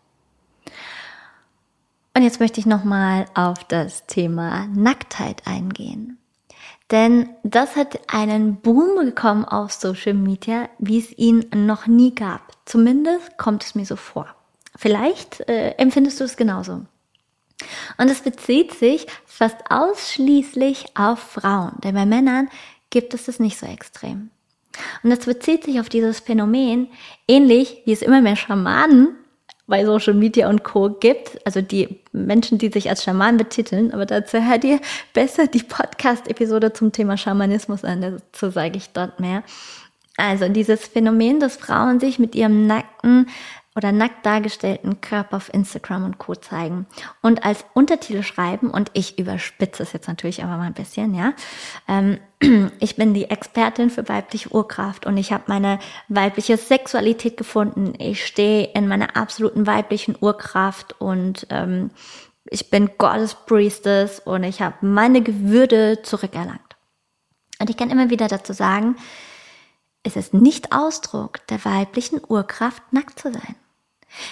Und 2.15 2.23
jetzt 2.23 2.39
möchte 2.39 2.59
ich 2.59 2.65
nochmal 2.65 3.25
auf 3.33 3.63
das 3.63 4.05
Thema 4.05 4.67
Nacktheit 4.67 5.47
eingehen. 5.47 6.17
Denn 6.91 7.29
das 7.43 7.75
hat 7.75 7.99
einen 8.13 8.57
Boom 8.57 9.03
bekommen 9.03 9.45
auf 9.45 9.71
Social 9.71 10.13
Media, 10.13 10.69
wie 10.77 10.99
es 10.99 11.17
ihn 11.17 11.45
noch 11.55 11.87
nie 11.87 12.13
gab. 12.13 12.51
Zumindest 12.65 13.37
kommt 13.37 13.63
es 13.63 13.73
mir 13.73 13.85
so 13.85 13.95
vor. 13.95 14.27
Vielleicht 14.75 15.41
äh, 15.47 15.71
empfindest 15.77 16.19
du 16.19 16.23
es 16.23 16.37
genauso. 16.37 16.85
Und 17.97 18.09
es 18.09 18.21
bezieht 18.21 18.73
sich 18.73 19.07
fast 19.25 19.57
ausschließlich 19.69 20.85
auf 20.95 21.19
Frauen, 21.19 21.73
denn 21.83 21.95
bei 21.95 22.05
Männern 22.05 22.49
gibt 22.89 23.13
es 23.13 23.25
das 23.25 23.39
nicht 23.39 23.57
so 23.57 23.65
extrem. 23.65 24.29
Und 25.03 25.09
das 25.11 25.25
bezieht 25.25 25.63
sich 25.63 25.79
auf 25.79 25.89
dieses 25.89 26.19
Phänomen, 26.19 26.87
ähnlich 27.27 27.81
wie 27.85 27.91
es 27.91 28.01
immer 28.01 28.21
mehr 28.21 28.35
Schamanen 28.35 29.15
bei 29.67 29.85
Social 29.85 30.13
Media 30.13 30.49
und 30.49 30.63
Co. 30.63 30.89
gibt, 30.89 31.39
also 31.45 31.61
die 31.61 32.01
Menschen, 32.11 32.57
die 32.57 32.69
sich 32.69 32.89
als 32.89 33.03
Schamanen 33.03 33.37
betiteln, 33.37 33.93
aber 33.93 34.05
dazu 34.05 34.43
hört 34.43 34.63
ihr 34.63 34.79
besser 35.13 35.47
die 35.47 35.63
Podcast-Episode 35.63 36.73
zum 36.73 36.91
Thema 36.91 37.17
Schamanismus 37.17 37.83
an, 37.83 38.01
dazu 38.01 38.49
sage 38.49 38.77
ich 38.77 38.89
dort 38.89 39.19
mehr. 39.19 39.43
Also 40.17 40.47
dieses 40.49 40.87
Phänomen, 40.87 41.39
dass 41.39 41.55
Frauen 41.55 41.99
sich 41.99 42.19
mit 42.19 42.35
ihrem 42.35 42.67
nackten 42.67 43.29
oder 43.75 43.91
nackt 43.91 44.25
dargestellten 44.25 45.01
Körper 45.01 45.37
auf 45.37 45.53
Instagram 45.53 46.05
und 46.05 46.17
Co. 46.17 46.35
zeigen 46.35 46.85
und 47.21 47.45
als 47.45 47.65
Untertitel 47.73 48.23
schreiben, 48.23 48.69
und 48.69 48.91
ich 48.93 49.17
überspitze 49.17 49.83
es 49.83 49.93
jetzt 49.93 50.07
natürlich 50.07 50.43
aber 50.43 50.57
mal 50.57 50.67
ein 50.67 50.73
bisschen, 50.73 51.13
ja. 51.15 51.33
Ähm, 51.87 52.19
ich 52.79 52.95
bin 52.95 53.13
die 53.13 53.29
Expertin 53.29 53.89
für 53.89 54.07
weibliche 54.07 54.49
Urkraft 54.49 55.05
und 55.05 55.17
ich 55.17 55.31
habe 55.31 55.45
meine 55.47 55.79
weibliche 56.07 56.57
Sexualität 56.57 57.37
gefunden. 57.37 57.93
Ich 57.97 58.25
stehe 58.25 58.69
in 58.73 58.87
meiner 58.87 59.15
absoluten 59.15 59.65
weiblichen 59.65 60.15
Urkraft 60.19 60.99
und 61.01 61.47
ähm, 61.49 61.89
ich 62.45 62.69
bin 62.69 62.91
Goddess 62.97 63.35
Priestess 63.45 64.19
und 64.19 64.43
ich 64.43 64.61
habe 64.61 64.85
meine 64.85 65.23
Würde 65.25 66.01
zurückerlangt. 66.03 66.59
Und 67.59 67.69
ich 67.69 67.77
kann 67.77 67.89
immer 67.89 68.09
wieder 68.09 68.27
dazu 68.27 68.53
sagen, 68.53 68.97
es 70.03 70.17
ist 70.17 70.33
nicht 70.33 70.73
Ausdruck 70.73 71.47
der 71.47 71.63
weiblichen 71.63 72.19
Urkraft, 72.27 72.83
nackt 72.91 73.19
zu 73.19 73.31
sein. 73.31 73.55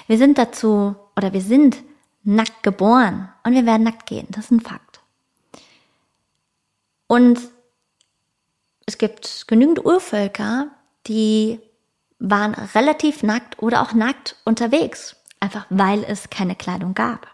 Wir 0.08 0.18
sind 0.18 0.38
dazu 0.38 0.96
oder 1.16 1.34
wir 1.34 1.42
sind 1.42 1.78
nackt 2.24 2.64
geboren 2.64 3.30
und 3.44 3.54
wir 3.54 3.66
werden 3.66 3.84
nackt 3.84 4.06
gehen. 4.06 4.28
Das 4.30 4.46
ist 4.46 4.52
ein 4.52 4.62
Fakt. 4.62 5.02
Und 7.08 7.40
es 8.86 8.98
gibt 8.98 9.46
genügend 9.48 9.84
Urvölker, 9.84 10.68
die 11.08 11.60
waren 12.20 12.54
relativ 12.54 13.24
nackt 13.24 13.62
oder 13.62 13.82
auch 13.82 13.94
nackt 13.94 14.36
unterwegs, 14.46 15.16
einfach 15.40 15.66
weil 15.70 16.04
es 16.04 16.30
keine 16.30 16.56
Kleidung 16.56 16.94
gab. 16.94 17.28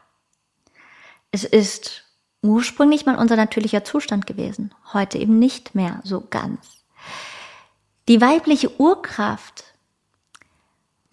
Es 1.32 1.44
ist 1.44 2.06
ursprünglich 2.42 3.06
mal 3.06 3.18
unser 3.18 3.36
natürlicher 3.36 3.84
Zustand 3.84 4.25
gewesen, 4.25 4.74
heute 4.94 5.18
eben 5.18 5.39
nicht 5.39 5.75
mehr 5.75 6.00
so 6.04 6.22
ganz. 6.22 6.86
Die 8.08 8.22
weibliche 8.22 8.80
Urkraft 8.80 9.66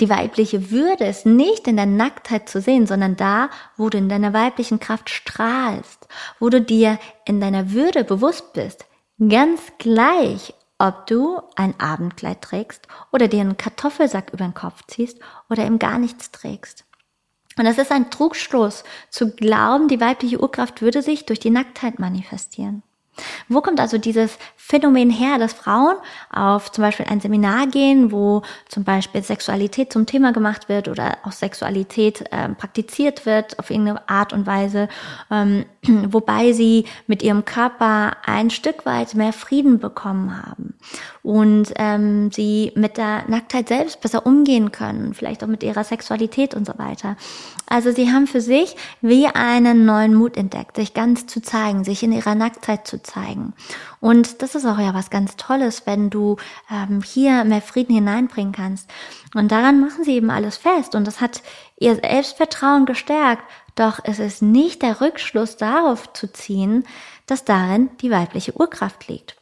die 0.00 0.10
weibliche 0.10 0.70
Würde 0.70 1.04
ist 1.04 1.24
nicht 1.24 1.68
in 1.68 1.76
der 1.76 1.86
Nacktheit 1.86 2.48
zu 2.48 2.60
sehen, 2.60 2.86
sondern 2.86 3.16
da, 3.16 3.50
wo 3.76 3.88
du 3.90 3.98
in 3.98 4.08
deiner 4.08 4.32
weiblichen 4.32 4.80
Kraft 4.80 5.08
strahlst, 5.08 6.08
wo 6.40 6.48
du 6.48 6.60
dir 6.60 6.98
in 7.24 7.40
deiner 7.40 7.70
Würde 7.70 8.04
bewusst 8.04 8.52
bist. 8.54 8.86
Ganz 9.28 9.60
gleich, 9.78 10.52
ob 10.78 11.06
du 11.06 11.40
ein 11.54 11.78
Abendkleid 11.78 12.42
trägst 12.42 12.88
oder 13.12 13.28
dir 13.28 13.40
einen 13.40 13.56
Kartoffelsack 13.56 14.32
über 14.32 14.44
den 14.44 14.54
Kopf 14.54 14.82
ziehst 14.88 15.20
oder 15.48 15.64
eben 15.64 15.78
gar 15.78 15.98
nichts 15.98 16.32
trägst. 16.32 16.84
Und 17.56 17.64
das 17.64 17.78
ist 17.78 17.92
ein 17.92 18.10
Trugschluss, 18.10 18.82
zu 19.10 19.30
glauben, 19.30 19.86
die 19.86 20.00
weibliche 20.00 20.40
Urkraft 20.40 20.82
würde 20.82 21.02
sich 21.02 21.24
durch 21.24 21.38
die 21.38 21.50
Nacktheit 21.50 22.00
manifestieren. 22.00 22.82
Wo 23.49 23.61
kommt 23.61 23.80
also 23.80 23.99
dieses 23.99 24.38
Phänomen 24.56 25.11
her, 25.11 25.38
dass 25.38 25.52
Frauen 25.52 25.97
auf 26.30 26.73
zum 26.73 26.83
Beispiel 26.83 27.06
ein 27.09 27.21
Seminar 27.21 27.66
gehen, 27.66 28.12
wo 28.12 28.42
zum 28.68 28.85
Beispiel 28.85 29.23
Sexualität 29.23 29.92
zum 29.92 30.06
Thema 30.06 30.33
gemacht 30.33 30.68
wird 30.68 30.88
oder 30.88 31.18
auch 31.25 31.33
Sexualität 31.33 32.25
äh, 32.33 32.49
praktiziert 32.50 33.26
wird 33.26 33.59
auf 33.59 33.71
irgendeine 33.71 34.09
Art 34.09 34.33
und 34.33 34.47
Weise, 34.47 34.88
ähm, 35.30 35.66
wobei 36.10 36.52
sie 36.52 36.84
mit 37.06 37.22
ihrem 37.22 37.44
Körper 37.44 38.16
ein 38.24 38.50
Stück 38.50 38.86
weit 38.86 39.14
mehr 39.14 39.32
Frieden 39.32 39.78
bekommen 39.78 40.42
haben 40.44 40.74
und 41.22 41.72
ähm, 41.76 42.30
sie 42.30 42.72
mit 42.74 42.96
der 42.96 43.24
Nacktheit 43.28 43.68
selbst 43.68 44.00
besser 44.00 44.26
umgehen 44.26 44.72
können, 44.72 45.14
vielleicht 45.14 45.42
auch 45.42 45.48
mit 45.48 45.62
ihrer 45.62 45.84
Sexualität 45.84 46.54
und 46.54 46.66
so 46.66 46.74
weiter. 46.76 47.16
Also 47.66 47.92
sie 47.92 48.12
haben 48.12 48.26
für 48.26 48.40
sich 48.40 48.76
wie 49.00 49.26
einen 49.26 49.86
neuen 49.86 50.14
Mut 50.14 50.36
entdeckt, 50.36 50.76
sich 50.76 50.92
ganz 50.92 51.26
zu 51.26 51.40
zeigen, 51.40 51.84
sich 51.84 52.02
in 52.02 52.12
ihrer 52.12 52.34
Nacktheit 52.34 52.86
zu 52.86 53.02
zeigen. 53.02 53.54
Und 54.00 54.42
das 54.42 54.54
ist 54.54 54.66
auch 54.66 54.78
ja 54.78 54.92
was 54.92 55.08
ganz 55.08 55.36
Tolles, 55.36 55.86
wenn 55.86 56.10
du 56.10 56.36
ähm, 56.70 57.00
hier 57.02 57.44
mehr 57.44 57.62
Frieden 57.62 57.94
hineinbringen 57.94 58.52
kannst. 58.52 58.90
Und 59.34 59.50
daran 59.50 59.80
machen 59.80 60.04
sie 60.04 60.12
eben 60.12 60.30
alles 60.30 60.58
fest. 60.58 60.94
Und 60.94 61.06
das 61.06 61.22
hat 61.22 61.42
ihr 61.76 61.96
Selbstvertrauen 61.96 62.86
gestärkt. 62.86 63.42
Doch 63.74 64.00
es 64.04 64.18
ist 64.18 64.42
nicht 64.42 64.82
der 64.82 65.00
Rückschluss 65.00 65.56
darauf 65.56 66.12
zu 66.12 66.32
ziehen, 66.32 66.84
dass 67.26 67.44
darin 67.44 67.90
die 68.00 68.10
weibliche 68.10 68.56
Urkraft 68.56 69.08
liegt. 69.08 69.36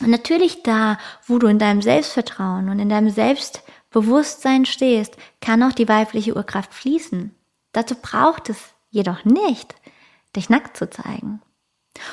Und 0.00 0.10
natürlich 0.10 0.62
da, 0.62 0.98
wo 1.26 1.38
du 1.38 1.46
in 1.46 1.58
deinem 1.58 1.82
Selbstvertrauen 1.82 2.68
und 2.68 2.78
in 2.78 2.88
deinem 2.88 3.10
Selbstbewusstsein 3.10 4.66
stehst, 4.66 5.16
kann 5.40 5.62
auch 5.62 5.72
die 5.72 5.88
weibliche 5.88 6.34
Urkraft 6.34 6.74
fließen. 6.74 7.34
Dazu 7.72 7.94
braucht 7.94 8.48
es 8.48 8.58
jedoch 8.90 9.24
nicht, 9.24 9.74
dich 10.36 10.50
nackt 10.50 10.76
zu 10.76 10.90
zeigen. 10.90 11.40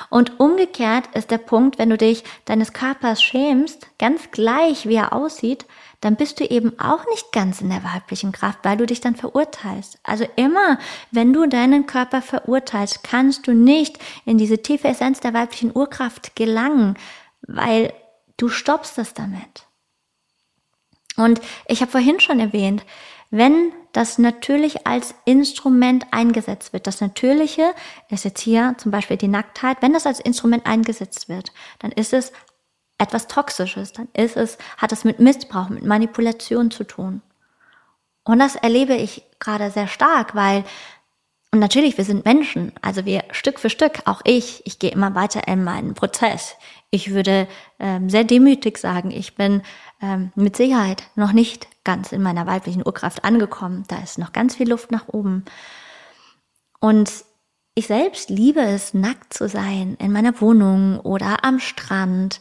Und 0.10 0.40
umgekehrt 0.40 1.08
ist 1.16 1.32
der 1.32 1.38
Punkt, 1.38 1.80
wenn 1.80 1.90
du 1.90 1.98
dich 1.98 2.24
deines 2.46 2.74
Körpers 2.74 3.22
schämst, 3.24 3.88
ganz 3.98 4.32
gleich 4.32 4.88
wie 4.88 4.96
er 4.96 5.14
aussieht, 5.14 5.66
dann 6.02 6.16
bist 6.16 6.40
du 6.40 6.46
eben 6.46 6.78
auch 6.80 7.06
nicht 7.08 7.32
ganz 7.32 7.62
in 7.62 7.70
der 7.70 7.84
weiblichen 7.84 8.32
Kraft, 8.32 8.60
weil 8.64 8.78
du 8.78 8.86
dich 8.86 9.02
dann 9.02 9.16
verurteilst. 9.16 10.00
Also 10.04 10.26
immer, 10.36 10.80
wenn 11.12 11.34
du 11.34 11.48
deinen 11.48 11.86
Körper 11.86 12.22
verurteilst, 12.22 13.04
kannst 13.04 13.48
du 13.48 13.54
nicht 13.54 13.98
in 14.26 14.38
diese 14.38 14.62
tiefe 14.62 14.88
Essenz 14.88 15.20
der 15.20 15.34
weiblichen 15.34 15.76
Urkraft 15.76 16.36
gelangen, 16.36 16.98
weil 17.42 17.94
Du 18.40 18.48
stoppst 18.48 18.98
es 18.98 19.14
damit. 19.14 19.68
Und 21.18 21.42
ich 21.68 21.82
habe 21.82 21.92
vorhin 21.92 22.22
schon 22.22 22.40
erwähnt, 22.40 22.86
wenn 23.32 23.72
das 23.94 24.18
natürlich 24.18 24.88
als 24.88 25.14
Instrument 25.26 26.06
eingesetzt 26.12 26.74
wird, 26.74 26.88
das 26.88 27.02
Natürliche 27.02 27.74
ist 28.10 28.26
jetzt 28.26 28.42
hier 28.42 28.76
zum 28.78 28.92
Beispiel 28.92 29.18
die 29.18 29.28
Nacktheit, 29.28 29.78
wenn 29.82 29.94
das 29.94 30.08
als 30.08 30.20
Instrument 30.20 30.66
eingesetzt 30.66 31.30
wird, 31.30 31.52
dann 31.80 31.92
ist 31.92 32.14
es 32.14 32.32
etwas 32.98 33.28
Toxisches, 33.28 33.94
dann 33.94 34.08
ist 34.14 34.36
es, 34.36 34.58
hat 34.78 34.92
es 34.92 35.04
mit 35.04 35.20
Missbrauch, 35.20 35.70
mit 35.70 35.86
Manipulation 35.86 36.72
zu 36.72 36.84
tun. 36.84 37.22
Und 38.24 38.40
das 38.40 38.56
erlebe 38.56 38.96
ich 38.96 39.24
gerade 39.40 39.72
sehr 39.72 39.88
stark, 39.88 40.36
weil 40.36 40.64
und 41.52 41.60
natürlich, 41.60 41.98
wir 41.98 42.06
sind 42.06 42.26
Menschen, 42.26 42.74
also 42.84 43.06
wir 43.06 43.24
Stück 43.32 43.60
für 43.60 43.72
Stück, 43.72 44.04
auch 44.06 44.22
ich, 44.24 44.62
ich 44.68 44.78
gehe 44.78 44.92
immer 44.92 45.16
weiter 45.16 45.48
in 45.48 45.64
meinen 45.64 45.96
Prozess. 45.96 46.56
Ich 46.92 47.12
würde 47.12 47.48
ähm, 47.80 48.08
sehr 48.08 48.24
demütig 48.24 48.78
sagen, 48.78 49.10
ich 49.10 49.34
bin 49.34 49.64
ähm, 50.02 50.32
mit 50.36 50.56
Sicherheit 50.56 51.04
noch 51.16 51.32
nicht 51.32 51.68
ganz 51.84 52.12
in 52.12 52.22
meiner 52.22 52.48
weiblichen 52.48 52.86
Urkraft 52.86 53.24
angekommen. 53.24 53.84
Da 53.88 53.98
ist 54.00 54.18
noch 54.18 54.34
ganz 54.34 54.56
viel 54.56 54.70
Luft 54.70 54.92
nach 54.92 55.08
oben. 55.08 55.46
Und 56.80 57.12
ich 57.76 57.88
selbst 57.88 58.30
liebe 58.30 58.62
es, 58.62 58.94
nackt 58.94 59.34
zu 59.34 59.48
sein, 59.48 59.96
in 60.00 60.12
meiner 60.12 60.40
Wohnung 60.42 61.00
oder 61.00 61.44
am 61.44 61.60
Strand. 61.60 62.40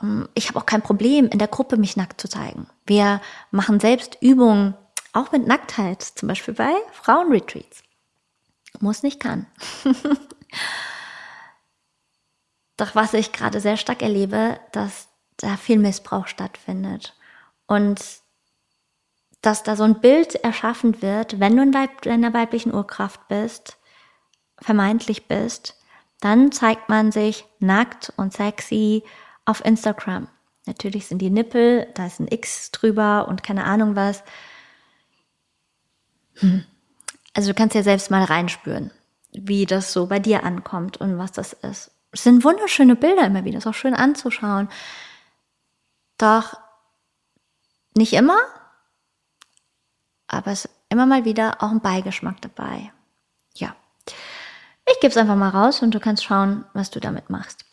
Ähm, 0.00 0.28
ich 0.34 0.48
habe 0.48 0.58
auch 0.58 0.66
kein 0.66 0.82
Problem, 0.82 1.28
in 1.28 1.38
der 1.38 1.48
Gruppe 1.48 1.76
mich 1.76 1.96
nackt 1.96 2.20
zu 2.20 2.28
zeigen. 2.28 2.66
Wir 2.86 3.20
machen 3.50 3.80
selbst 3.80 4.18
Übungen, 4.20 4.74
auch 5.12 5.32
mit 5.32 5.46
Nacktheit, 5.46 6.02
zum 6.02 6.28
Beispiel 6.28 6.54
bei 6.54 6.72
Frauenretreats. 6.92 7.82
Muss 8.78 9.02
nicht 9.02 9.18
kann. 9.18 9.46
Doch 12.76 12.94
was 12.94 13.12
ich 13.12 13.32
gerade 13.32 13.60
sehr 13.60 13.76
stark 13.76 14.02
erlebe, 14.02 14.58
dass 14.72 15.09
da 15.40 15.56
viel 15.56 15.78
Missbrauch 15.78 16.26
stattfindet. 16.26 17.14
Und 17.66 18.00
dass 19.42 19.62
da 19.62 19.76
so 19.76 19.84
ein 19.84 20.00
Bild 20.00 20.34
erschaffen 20.36 21.00
wird, 21.02 21.40
wenn 21.40 21.56
du 21.56 21.62
in 21.62 21.72
deiner 22.02 22.34
weiblichen 22.34 22.74
Urkraft 22.74 23.28
bist, 23.28 23.78
vermeintlich 24.58 25.28
bist, 25.28 25.76
dann 26.20 26.52
zeigt 26.52 26.88
man 26.88 27.12
sich 27.12 27.46
nackt 27.58 28.12
und 28.16 28.32
sexy 28.32 29.02
auf 29.46 29.64
Instagram. 29.64 30.28
Natürlich 30.66 31.06
sind 31.06 31.20
die 31.20 31.30
Nippel, 31.30 31.88
da 31.94 32.06
ist 32.06 32.20
ein 32.20 32.28
X 32.30 32.70
drüber 32.70 33.26
und 33.28 33.42
keine 33.42 33.64
Ahnung 33.64 33.96
was. 33.96 34.22
Hm. 36.34 36.64
Also 37.32 37.50
du 37.50 37.54
kannst 37.54 37.74
ja 37.74 37.82
selbst 37.82 38.10
mal 38.10 38.24
reinspüren, 38.24 38.90
wie 39.32 39.64
das 39.64 39.92
so 39.92 40.06
bei 40.06 40.18
dir 40.18 40.44
ankommt 40.44 40.98
und 40.98 41.16
was 41.16 41.32
das 41.32 41.54
ist. 41.54 41.92
Es 42.12 42.24
sind 42.24 42.44
wunderschöne 42.44 42.96
Bilder 42.96 43.24
immer 43.24 43.44
wieder, 43.44 43.58
ist 43.58 43.66
auch 43.66 43.74
schön 43.74 43.94
anzuschauen. 43.94 44.68
Doch 46.20 46.52
nicht 47.96 48.12
immer, 48.12 48.38
aber 50.26 50.52
es 50.52 50.66
ist 50.66 50.74
immer 50.90 51.06
mal 51.06 51.24
wieder 51.24 51.62
auch 51.62 51.70
ein 51.70 51.80
Beigeschmack 51.80 52.42
dabei. 52.42 52.92
Ja. 53.54 53.74
Ich 54.86 55.00
gebe 55.00 55.10
es 55.10 55.16
einfach 55.16 55.36
mal 55.36 55.48
raus 55.48 55.80
und 55.80 55.94
du 55.94 56.00
kannst 56.00 56.22
schauen, 56.24 56.66
was 56.74 56.90
du 56.90 57.00
damit 57.00 57.30
machst. 57.30 57.64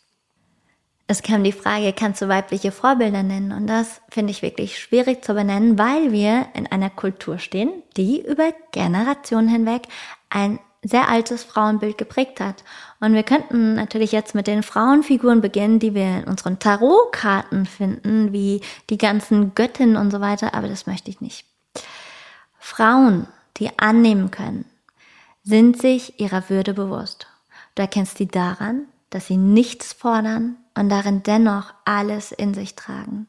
Es 1.06 1.22
kam 1.22 1.44
die 1.44 1.52
Frage, 1.52 1.92
kannst 1.92 2.22
du 2.22 2.28
weibliche 2.28 2.72
Vorbilder 2.72 3.22
nennen? 3.22 3.52
Und 3.52 3.66
das 3.66 4.00
finde 4.08 4.30
ich 4.30 4.40
wirklich 4.40 4.78
schwierig 4.78 5.22
zu 5.22 5.34
benennen, 5.34 5.78
weil 5.78 6.10
wir 6.10 6.48
in 6.54 6.66
einer 6.66 6.90
Kultur 6.90 7.38
stehen, 7.38 7.82
die 7.98 8.26
über 8.26 8.52
Generationen 8.72 9.48
hinweg 9.48 9.82
ein 10.30 10.58
sehr 10.82 11.08
altes 11.08 11.44
Frauenbild 11.44 11.98
geprägt 11.98 12.40
hat. 12.40 12.64
Und 13.00 13.14
wir 13.14 13.22
könnten 13.22 13.74
natürlich 13.74 14.12
jetzt 14.12 14.34
mit 14.34 14.46
den 14.46 14.62
Frauenfiguren 14.62 15.40
beginnen, 15.40 15.78
die 15.78 15.94
wir 15.94 16.18
in 16.18 16.24
unseren 16.24 16.58
Tarotkarten 16.58 17.66
finden, 17.66 18.32
wie 18.32 18.60
die 18.90 18.98
ganzen 18.98 19.54
Göttinnen 19.54 19.96
und 19.96 20.10
so 20.10 20.20
weiter, 20.20 20.54
aber 20.54 20.68
das 20.68 20.86
möchte 20.86 21.10
ich 21.10 21.20
nicht. 21.20 21.46
Frauen, 22.58 23.26
die 23.56 23.70
annehmen 23.78 24.30
können, 24.30 24.64
sind 25.42 25.80
sich 25.80 26.20
ihrer 26.20 26.48
Würde 26.50 26.74
bewusst. 26.74 27.26
Du 27.74 27.82
erkennst 27.82 28.18
die 28.18 28.28
daran, 28.28 28.86
dass 29.10 29.26
sie 29.26 29.36
nichts 29.36 29.92
fordern 29.92 30.56
und 30.76 30.88
darin 30.90 31.22
dennoch 31.22 31.72
alles 31.84 32.32
in 32.32 32.54
sich 32.54 32.74
tragen. 32.76 33.26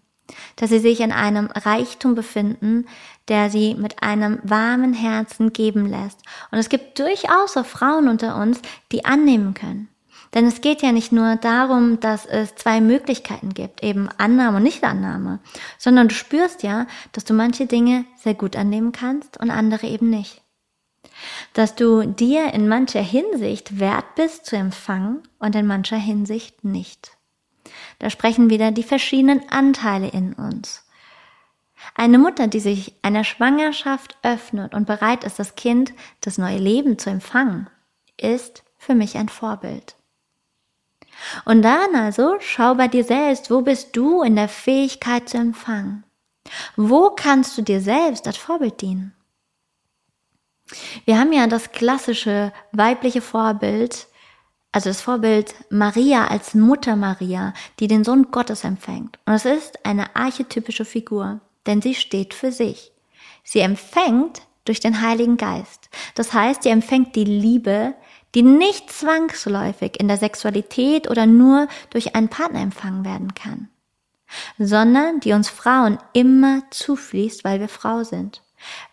Dass 0.58 0.70
sie 0.70 0.80
sich 0.80 1.00
in 1.00 1.12
einem 1.12 1.48
Reichtum 1.48 2.16
befinden, 2.16 2.86
der 3.30 3.50
sie 3.50 3.76
mit 3.76 4.04
einem 4.04 4.40
warmen 4.44 4.94
Herzen 4.94 5.54
geben 5.54 5.86
lässt. 5.86 6.22
Und 6.52 6.58
es 6.58 6.70
gibt 6.70 7.00
durchaus 7.00 7.56
auch 7.56 7.66
Frauen 7.66 8.08
unter 8.08 8.36
uns, 8.36 8.62
die 8.92 9.06
annehmen 9.06 9.54
können. 9.54 9.88
Denn 10.34 10.46
es 10.46 10.62
geht 10.62 10.82
ja 10.82 10.92
nicht 10.92 11.12
nur 11.12 11.38
darum, 11.38 12.00
dass 12.00 12.26
es 12.26 12.54
zwei 12.56 12.82
Möglichkeiten 12.82 13.54
gibt, 13.54 13.84
eben 13.84 14.10
Annahme 14.18 14.58
und 14.58 14.64
Nichtannahme, 14.64 15.40
sondern 15.78 16.10
du 16.10 16.14
spürst 16.14 16.62
ja, 16.62 16.86
dass 17.14 17.26
du 17.26 17.34
manche 17.34 17.66
Dinge 17.66 18.06
sehr 18.16 18.36
gut 18.36 18.56
annehmen 18.56 18.92
kannst 18.92 19.40
und 19.40 19.50
andere 19.50 19.88
eben 19.88 20.10
nicht 20.10 20.44
dass 21.54 21.76
du 21.76 22.06
dir 22.06 22.54
in 22.54 22.68
mancher 22.68 23.02
Hinsicht 23.02 23.80
wert 23.80 24.16
bist 24.16 24.46
zu 24.46 24.56
empfangen 24.56 25.24
und 25.40 25.56
in 25.56 25.68
mancher 25.68 25.98
Hinsicht 25.98 26.64
nicht. 26.64 27.12
Da 28.00 28.10
sprechen 28.10 28.50
wieder 28.50 28.72
die 28.72 28.84
verschiedenen 28.84 29.50
Anteile 29.50 30.08
in 30.08 30.34
uns. 30.34 30.86
Eine 31.96 32.18
Mutter, 32.18 32.48
die 32.48 32.60
sich 32.60 32.96
einer 33.02 33.24
Schwangerschaft 33.24 34.18
öffnet 34.24 34.74
und 34.74 34.86
bereit 34.86 35.24
ist, 35.24 35.40
das 35.40 35.56
Kind, 35.56 35.94
das 36.22 36.38
neue 36.38 36.58
Leben 36.58 36.98
zu 36.98 37.10
empfangen, 37.10 37.70
ist 38.18 38.64
für 38.78 38.96
mich 38.96 39.18
ein 39.18 39.30
Vorbild. 39.30 39.96
Und 41.46 41.62
dann 41.62 41.96
also 41.96 42.36
schau 42.40 42.76
bei 42.76 42.88
dir 42.88 43.04
selbst, 43.04 43.52
wo 43.52 43.62
bist 43.62 43.96
du 43.96 44.22
in 44.22 44.36
der 44.36 44.50
Fähigkeit 44.50 45.30
zu 45.30 45.38
empfangen? 45.38 46.04
Wo 46.76 47.12
kannst 47.12 47.58
du 47.58 47.62
dir 47.62 47.82
selbst 47.82 48.26
als 48.28 48.38
Vorbild 48.38 48.82
dienen? 48.82 49.14
Wir 51.06 51.20
haben 51.20 51.34
ja 51.34 51.48
das 51.48 51.72
klassische 51.72 52.54
weibliche 52.72 53.22
Vorbild, 53.22 54.08
also 54.72 54.90
das 54.90 55.02
Vorbild 55.02 55.56
Maria 55.70 56.28
als 56.28 56.54
Mutter 56.54 56.96
Maria, 56.96 57.54
die 57.80 57.88
den 57.88 58.04
Sohn 58.04 58.32
Gottes 58.32 58.64
empfängt. 58.64 59.18
Und 59.26 59.34
es 59.34 59.46
ist 59.46 59.86
eine 59.86 60.16
archetypische 60.16 60.86
Figur, 60.86 61.42
denn 61.68 61.82
sie 61.82 61.96
steht 61.96 62.34
für 62.34 62.52
sich. 62.52 62.92
Sie 63.44 63.60
empfängt 63.60 64.42
durch 64.66 64.80
den 64.80 65.02
Heiligen 65.02 65.38
Geist. 65.38 65.90
Das 66.16 66.34
heißt, 66.34 66.64
sie 66.64 66.70
empfängt 66.70 67.16
die 67.16 67.26
Liebe, 67.26 67.96
die 68.36 68.44
nicht 68.44 68.92
zwangsläufig 68.92 70.00
in 70.00 70.08
der 70.08 70.18
Sexualität 70.18 71.10
oder 71.10 71.26
nur 71.26 71.68
durch 71.90 72.16
einen 72.16 72.30
Partner 72.30 72.62
empfangen 72.62 73.04
werden 73.04 73.34
kann, 73.34 73.70
sondern 74.60 75.20
die 75.20 75.34
uns 75.34 75.50
Frauen 75.50 75.98
immer 76.14 76.64
zufließt, 76.70 77.44
weil 77.44 77.60
wir 77.60 77.70
Frau 77.70 78.04
sind 78.04 78.44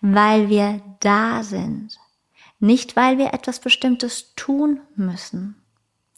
weil 0.00 0.48
wir 0.48 0.80
da 1.00 1.42
sind, 1.42 1.98
nicht 2.58 2.96
weil 2.96 3.18
wir 3.18 3.34
etwas 3.34 3.60
Bestimmtes 3.60 4.34
tun 4.34 4.80
müssen. 4.94 5.62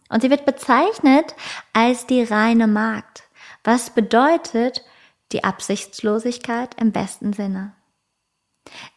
Und 0.09 0.23
sie 0.23 0.31
wird 0.31 0.47
bezeichnet 0.47 1.35
als 1.73 2.07
die 2.07 2.23
reine 2.23 2.67
Magd, 2.67 3.25
was 3.65 3.91
bedeutet 3.91 4.85
die 5.33 5.45
Absichtslosigkeit 5.45 6.75
im 6.81 6.93
besten 6.93 7.33
Sinne. 7.33 7.73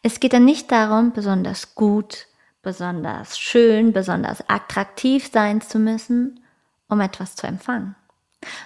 Es 0.02 0.20
geht 0.20 0.32
dann 0.32 0.44
nicht 0.44 0.70
darum, 0.70 1.12
besonders 1.12 1.74
gut, 1.74 2.26
besonders 2.62 3.38
schön, 3.38 3.92
besonders 3.92 4.48
attraktiv 4.48 5.30
sein 5.32 5.60
zu 5.60 5.78
müssen, 5.78 6.40
um 6.88 7.00
etwas 7.00 7.36
zu 7.36 7.46
empfangen, 7.46 7.96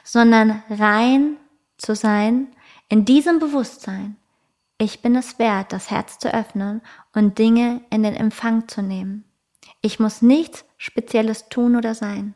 sondern 0.04 0.62
rein 0.68 1.36
zu 1.78 1.94
sein 1.94 2.48
in 2.88 3.04
diesem 3.04 3.38
Bewusstsein, 3.38 4.16
ich 4.78 5.00
bin 5.00 5.16
es 5.16 5.38
wert, 5.38 5.72
das 5.72 5.90
Herz 5.90 6.18
zu 6.18 6.32
öffnen 6.32 6.82
und 7.14 7.38
Dinge 7.38 7.80
in 7.90 8.02
den 8.02 8.14
Empfang 8.14 8.68
zu 8.68 8.82
nehmen. 8.82 9.24
Ich 9.80 9.98
muss 9.98 10.22
nichts 10.22 10.64
Spezielles 10.76 11.48
tun 11.48 11.76
oder 11.76 11.94
sein. 11.94 12.34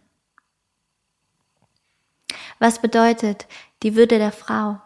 Was 2.59 2.81
bedeutet 2.81 3.47
die 3.83 3.95
Würde 3.95 4.19
der 4.19 4.33
Frau? 4.33 4.81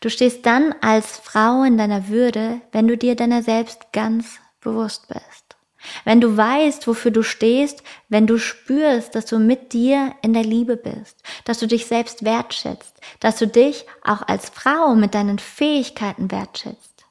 Du 0.00 0.08
stehst 0.08 0.46
dann 0.46 0.74
als 0.80 1.18
Frau 1.18 1.62
in 1.62 1.76
deiner 1.76 2.08
Würde, 2.08 2.62
wenn 2.72 2.88
du 2.88 2.96
dir 2.96 3.14
deiner 3.16 3.42
selbst 3.42 3.92
ganz 3.92 4.38
bewusst 4.60 5.08
bist. 5.08 5.56
Wenn 6.04 6.20
du 6.20 6.36
weißt, 6.36 6.86
wofür 6.86 7.10
du 7.10 7.22
stehst, 7.22 7.82
wenn 8.08 8.26
du 8.26 8.38
spürst, 8.38 9.14
dass 9.14 9.26
du 9.26 9.38
mit 9.38 9.72
dir 9.72 10.14
in 10.22 10.32
der 10.32 10.42
Liebe 10.42 10.76
bist, 10.76 11.22
dass 11.44 11.58
du 11.58 11.66
dich 11.66 11.86
selbst 11.86 12.24
wertschätzt, 12.24 12.94
dass 13.20 13.38
du 13.38 13.46
dich 13.46 13.86
auch 14.04 14.22
als 14.26 14.50
Frau 14.50 14.94
mit 14.94 15.14
deinen 15.14 15.38
Fähigkeiten 15.38 16.30
wertschätzt, 16.30 17.06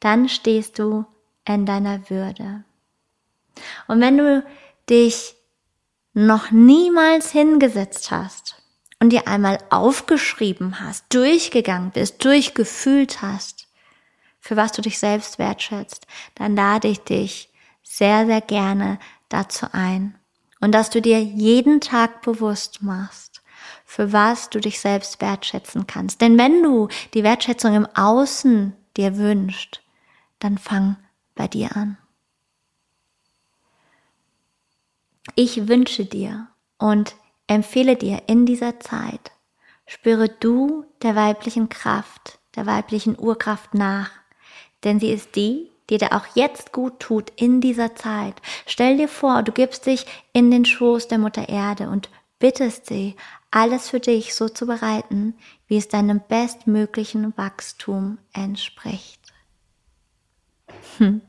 dann 0.00 0.28
stehst 0.28 0.78
du 0.78 1.04
in 1.44 1.66
deiner 1.66 2.08
Würde. 2.10 2.64
Und 3.88 4.00
wenn 4.00 4.18
du 4.18 4.44
dich 4.88 5.34
noch 6.12 6.50
niemals 6.50 7.32
hingesetzt 7.32 8.10
hast 8.10 8.55
und 9.00 9.10
dir 9.10 9.28
einmal 9.28 9.58
aufgeschrieben 9.70 10.80
hast, 10.80 11.04
durchgegangen 11.10 11.90
bist, 11.90 12.24
durchgefühlt 12.24 13.22
hast, 13.22 13.68
für 14.40 14.56
was 14.56 14.72
du 14.72 14.82
dich 14.82 14.98
selbst 14.98 15.38
wertschätzt, 15.38 16.06
dann 16.34 16.56
lade 16.56 16.88
ich 16.88 17.00
dich 17.00 17.50
sehr, 17.82 18.26
sehr 18.26 18.40
gerne 18.40 18.98
dazu 19.28 19.66
ein. 19.72 20.16
Und 20.60 20.72
dass 20.72 20.90
du 20.90 21.02
dir 21.02 21.22
jeden 21.22 21.80
Tag 21.80 22.22
bewusst 22.22 22.82
machst, 22.82 23.42
für 23.84 24.12
was 24.12 24.48
du 24.50 24.60
dich 24.60 24.80
selbst 24.80 25.20
wertschätzen 25.20 25.86
kannst. 25.86 26.20
Denn 26.20 26.38
wenn 26.38 26.62
du 26.62 26.88
die 27.14 27.22
Wertschätzung 27.22 27.74
im 27.74 27.86
Außen 27.94 28.74
dir 28.96 29.16
wünscht, 29.16 29.82
dann 30.38 30.58
fang 30.58 30.96
bei 31.34 31.48
dir 31.48 31.76
an. 31.76 31.98
Ich 35.34 35.68
wünsche 35.68 36.04
dir 36.04 36.48
und 36.78 37.16
empfehle 37.46 37.96
dir 37.96 38.22
in 38.26 38.46
dieser 38.46 38.80
Zeit, 38.80 39.32
spüre 39.86 40.28
du 40.28 40.84
der 41.02 41.14
weiblichen 41.14 41.68
Kraft, 41.68 42.38
der 42.56 42.66
weiblichen 42.66 43.18
Urkraft 43.18 43.74
nach, 43.74 44.10
denn 44.84 45.00
sie 45.00 45.10
ist 45.10 45.36
die, 45.36 45.70
die 45.88 45.98
dir 45.98 46.12
auch 46.12 46.26
jetzt 46.34 46.72
gut 46.72 46.98
tut 46.98 47.30
in 47.36 47.60
dieser 47.60 47.94
Zeit. 47.94 48.34
Stell 48.66 48.96
dir 48.96 49.08
vor, 49.08 49.42
du 49.42 49.52
gibst 49.52 49.86
dich 49.86 50.04
in 50.32 50.50
den 50.50 50.64
Schoß 50.64 51.08
der 51.08 51.18
Mutter 51.18 51.48
Erde 51.48 51.88
und 51.88 52.10
bittest 52.38 52.86
sie, 52.86 53.16
alles 53.50 53.88
für 53.88 54.00
dich 54.00 54.34
so 54.34 54.48
zu 54.48 54.66
bereiten, 54.66 55.34
wie 55.66 55.76
es 55.76 55.88
deinem 55.88 56.20
bestmöglichen 56.20 57.36
Wachstum 57.38 58.18
entspricht. 58.32 59.20
Hm. 60.98 61.22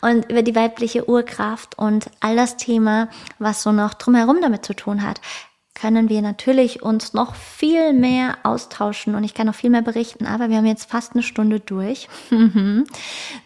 Und 0.00 0.30
über 0.30 0.42
die 0.42 0.54
weibliche 0.54 1.08
Urkraft 1.08 1.78
und 1.78 2.10
all 2.20 2.36
das 2.36 2.56
Thema, 2.56 3.08
was 3.38 3.62
so 3.62 3.72
noch 3.72 3.94
drumherum 3.94 4.40
damit 4.40 4.64
zu 4.64 4.74
tun 4.74 5.02
hat, 5.02 5.20
können 5.76 6.08
wir 6.08 6.22
natürlich 6.22 6.82
uns 6.82 7.12
noch 7.12 7.34
viel 7.34 7.92
mehr 7.92 8.38
austauschen 8.44 9.14
und 9.14 9.24
ich 9.24 9.34
kann 9.34 9.46
noch 9.46 9.54
viel 9.54 9.68
mehr 9.68 9.82
berichten, 9.82 10.26
aber 10.26 10.48
wir 10.48 10.56
haben 10.56 10.66
jetzt 10.66 10.90
fast 10.90 11.12
eine 11.12 11.22
Stunde 11.22 11.60
durch. 11.60 12.08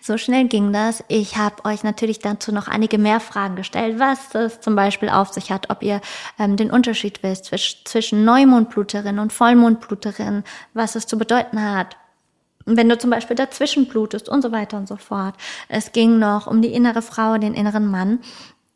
so 0.01 0.17
schnell 0.17 0.47
ging 0.47 0.73
das. 0.73 1.05
Ich 1.09 1.37
habe 1.37 1.65
euch 1.65 1.83
natürlich 1.83 2.21
dazu 2.21 2.53
noch 2.53 2.69
einige 2.69 2.99
mehr 2.99 3.19
Fragen 3.19 3.57
gestellt, 3.57 3.99
was 3.99 4.29
das 4.29 4.61
zum 4.61 4.77
Beispiel 4.77 5.09
auf 5.09 5.33
sich 5.33 5.51
hat, 5.51 5.71
ob 5.71 5.83
ihr 5.83 6.01
ähm, 6.39 6.57
den 6.57 6.71
Unterschied 6.71 7.23
wisst 7.25 7.51
zwischen 7.85 8.25
Neumondbluterin 8.25 9.19
und 9.19 9.33
Vollmondbluterin, 9.33 10.45
was 10.73 10.95
es 10.95 11.09
zu 11.09 11.19
bedeuten 11.19 11.61
hat, 11.61 11.97
wenn 12.67 12.89
du 12.89 12.99
zum 12.99 13.11
Beispiel 13.11 13.37
dazwischen 13.37 13.87
blutest 13.87 14.29
und 14.29 14.43
so 14.43 14.53
weiter 14.53 14.77
und 14.77 14.89
so 14.89 14.97
fort. 14.97 15.35
Es 15.69 15.93
ging 15.93 16.19
noch 16.19 16.47
um 16.47 16.63
die 16.63 16.73
innere 16.73 17.03
Frau, 17.03 17.39
den 17.39 17.55
inneren 17.55 17.87
Mann. 17.87 18.21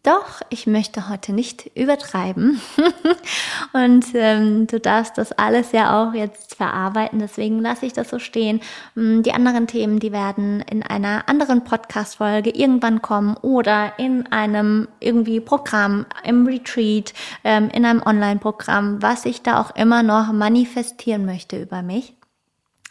Doch, 0.04 0.42
ich 0.50 0.66
möchte 0.66 1.08
heute 1.08 1.32
nicht 1.32 1.70
übertreiben. 1.74 2.60
und 3.72 4.04
ähm, 4.12 4.66
du 4.66 4.78
darfst 4.78 5.16
das 5.16 5.32
alles 5.32 5.72
ja 5.72 6.02
auch 6.02 6.12
jetzt 6.12 6.56
verarbeiten, 6.56 7.20
deswegen 7.20 7.58
lasse 7.60 7.86
ich 7.86 7.94
das 7.94 8.10
so 8.10 8.18
stehen. 8.18 8.60
Mm, 8.94 9.22
die 9.22 9.32
anderen 9.32 9.66
Themen, 9.66 10.00
die 10.00 10.12
werden 10.12 10.60
in 10.60 10.82
einer 10.82 11.26
anderen 11.26 11.64
Podcast-Folge 11.64 12.50
irgendwann 12.50 13.00
kommen 13.00 13.38
oder 13.40 13.98
in 13.98 14.30
einem 14.30 14.88
irgendwie 15.00 15.40
Programm, 15.40 16.04
im 16.22 16.46
Retreat, 16.46 17.14
ähm, 17.42 17.70
in 17.70 17.86
einem 17.86 18.02
Online-Programm, 18.04 19.00
was 19.00 19.24
ich 19.24 19.40
da 19.40 19.58
auch 19.58 19.74
immer 19.74 20.02
noch 20.02 20.30
manifestieren 20.34 21.24
möchte 21.24 21.62
über 21.62 21.80
mich. 21.80 22.12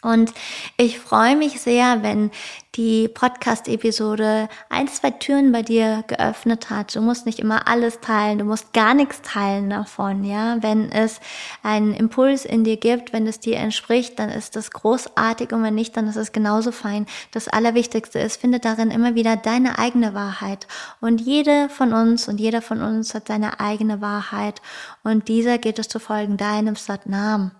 Und 0.04 0.32
ich 0.76 1.00
freue 1.00 1.34
mich 1.34 1.60
sehr, 1.60 2.02
wenn 2.02 2.30
die 2.76 3.08
Podcast-Episode 3.08 4.48
ein, 4.68 4.88
zwei 4.88 5.10
Türen 5.10 5.52
bei 5.52 5.62
dir 5.62 6.02
geöffnet 6.06 6.70
hat. 6.70 6.94
Du 6.94 7.00
musst 7.00 7.24
nicht 7.24 7.38
immer 7.38 7.68
alles 7.68 8.00
teilen, 8.00 8.38
du 8.38 8.44
musst 8.44 8.72
gar 8.72 8.94
nichts 8.94 9.22
teilen 9.22 9.70
davon, 9.70 10.24
ja. 10.24 10.56
Wenn 10.60 10.90
es 10.90 11.20
einen 11.62 11.94
Impuls 11.94 12.44
in 12.44 12.64
dir 12.64 12.76
gibt, 12.76 13.12
wenn 13.12 13.26
es 13.26 13.38
dir 13.38 13.56
entspricht, 13.58 14.18
dann 14.18 14.28
ist 14.28 14.56
das 14.56 14.72
großartig 14.72 15.52
und 15.52 15.62
wenn 15.62 15.74
nicht, 15.74 15.96
dann 15.96 16.08
ist 16.08 16.16
es 16.16 16.32
genauso 16.32 16.72
fein. 16.72 17.06
Das 17.30 17.48
Allerwichtigste 17.48 18.18
ist, 18.18 18.40
finde 18.40 18.58
darin 18.58 18.90
immer 18.90 19.14
wieder 19.14 19.36
deine 19.36 19.78
eigene 19.78 20.14
Wahrheit. 20.14 20.66
Und 21.00 21.20
jede 21.20 21.68
von 21.68 21.92
uns 21.92 22.28
und 22.28 22.40
jeder 22.40 22.62
von 22.62 22.82
uns 22.82 23.14
hat 23.14 23.28
seine 23.28 23.60
eigene 23.60 24.00
Wahrheit 24.00 24.60
und 25.02 25.28
dieser 25.28 25.58
geht 25.58 25.78
es 25.78 25.88
zu 25.88 26.00
folgen, 26.00 26.36
deinem 26.36 26.76
Satnam. 26.76 27.52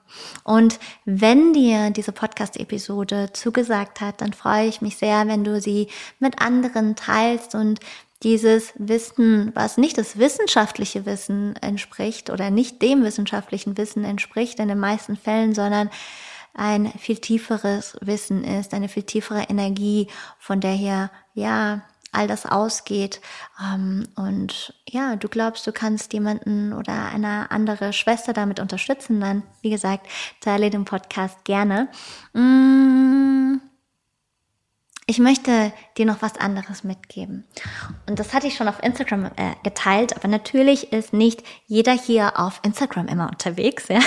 Und 0.45 0.79
wenn 1.05 1.53
dir 1.53 1.91
diese 1.91 2.13
Podcast-Episode 2.13 3.31
zugesagt 3.33 4.01
hat, 4.01 4.21
dann 4.21 4.33
freue 4.33 4.67
ich 4.67 4.81
mich 4.81 4.97
sehr, 4.97 5.04
wenn 5.09 5.45
du 5.45 5.61
sie 5.61 5.89
mit 6.19 6.41
anderen 6.41 6.97
teilst 6.97 7.55
und 7.55 7.81
dieses 8.23 8.73
Wissen, 8.77 9.53
was 9.55 9.77
nicht 9.77 9.99
das 9.99 10.19
wissenschaftliche 10.19 11.05
Wissen 11.05 11.57
entspricht 11.57 12.31
oder 12.31 12.51
nicht 12.51 12.81
dem 12.81 13.05
wissenschaftlichen 13.05 13.77
Wissen 13.77 14.05
entspricht 14.05 14.59
in 14.59 14.69
den 14.69 14.79
meisten 14.79 15.17
Fällen, 15.17 15.55
sondern 15.55 15.91
ein 16.55 16.91
viel 16.99 17.19
tieferes 17.19 17.97
Wissen 18.01 18.45
ist, 18.45 18.73
eine 18.73 18.89
viel 18.89 19.03
tiefere 19.03 19.43
Energie, 19.51 20.09
von 20.39 20.61
der 20.61 20.73
hier, 20.73 21.11
ja, 21.35 21.83
all 22.13 22.29
das 22.29 22.47
ausgeht. 22.47 23.21
Ähm, 23.61 24.07
und 24.15 24.73
ja, 24.89 25.17
du 25.17 25.29
glaubst, 25.29 25.67
du 25.67 25.73
kannst 25.73 26.13
jemanden 26.13 26.73
oder 26.73 27.09
eine 27.13 27.51
andere 27.51 27.93
Schwester 27.93 28.33
damit 28.33 28.61
unterstützen, 28.61 29.21
dann, 29.21 29.43
wie 29.63 29.71
gesagt, 29.71 30.07
teile 30.41 30.71
den 30.71 30.85
Podcast 30.85 31.45
gerne. 31.45 31.89
Mmh 32.33 32.95
ich 35.07 35.19
möchte 35.19 35.73
dir 35.99 36.07
noch 36.07 36.23
was 36.23 36.39
anderes 36.39 36.83
mitgeben. 36.83 37.45
Und 38.09 38.19
das 38.19 38.33
hatte 38.33 38.47
ich 38.47 38.57
schon 38.57 38.69
auf 38.69 38.83
Instagram 38.83 39.27
äh, 39.37 39.55
geteilt, 39.63 40.17
aber 40.17 40.29
natürlich 40.29 40.93
ist 40.93 41.13
nicht 41.13 41.43
jeder 41.67 41.93
hier 41.93 42.39
auf 42.41 42.61
Instagram 42.65 43.09
immer 43.09 43.29
unterwegs. 43.29 43.89
Ja? 43.89 44.01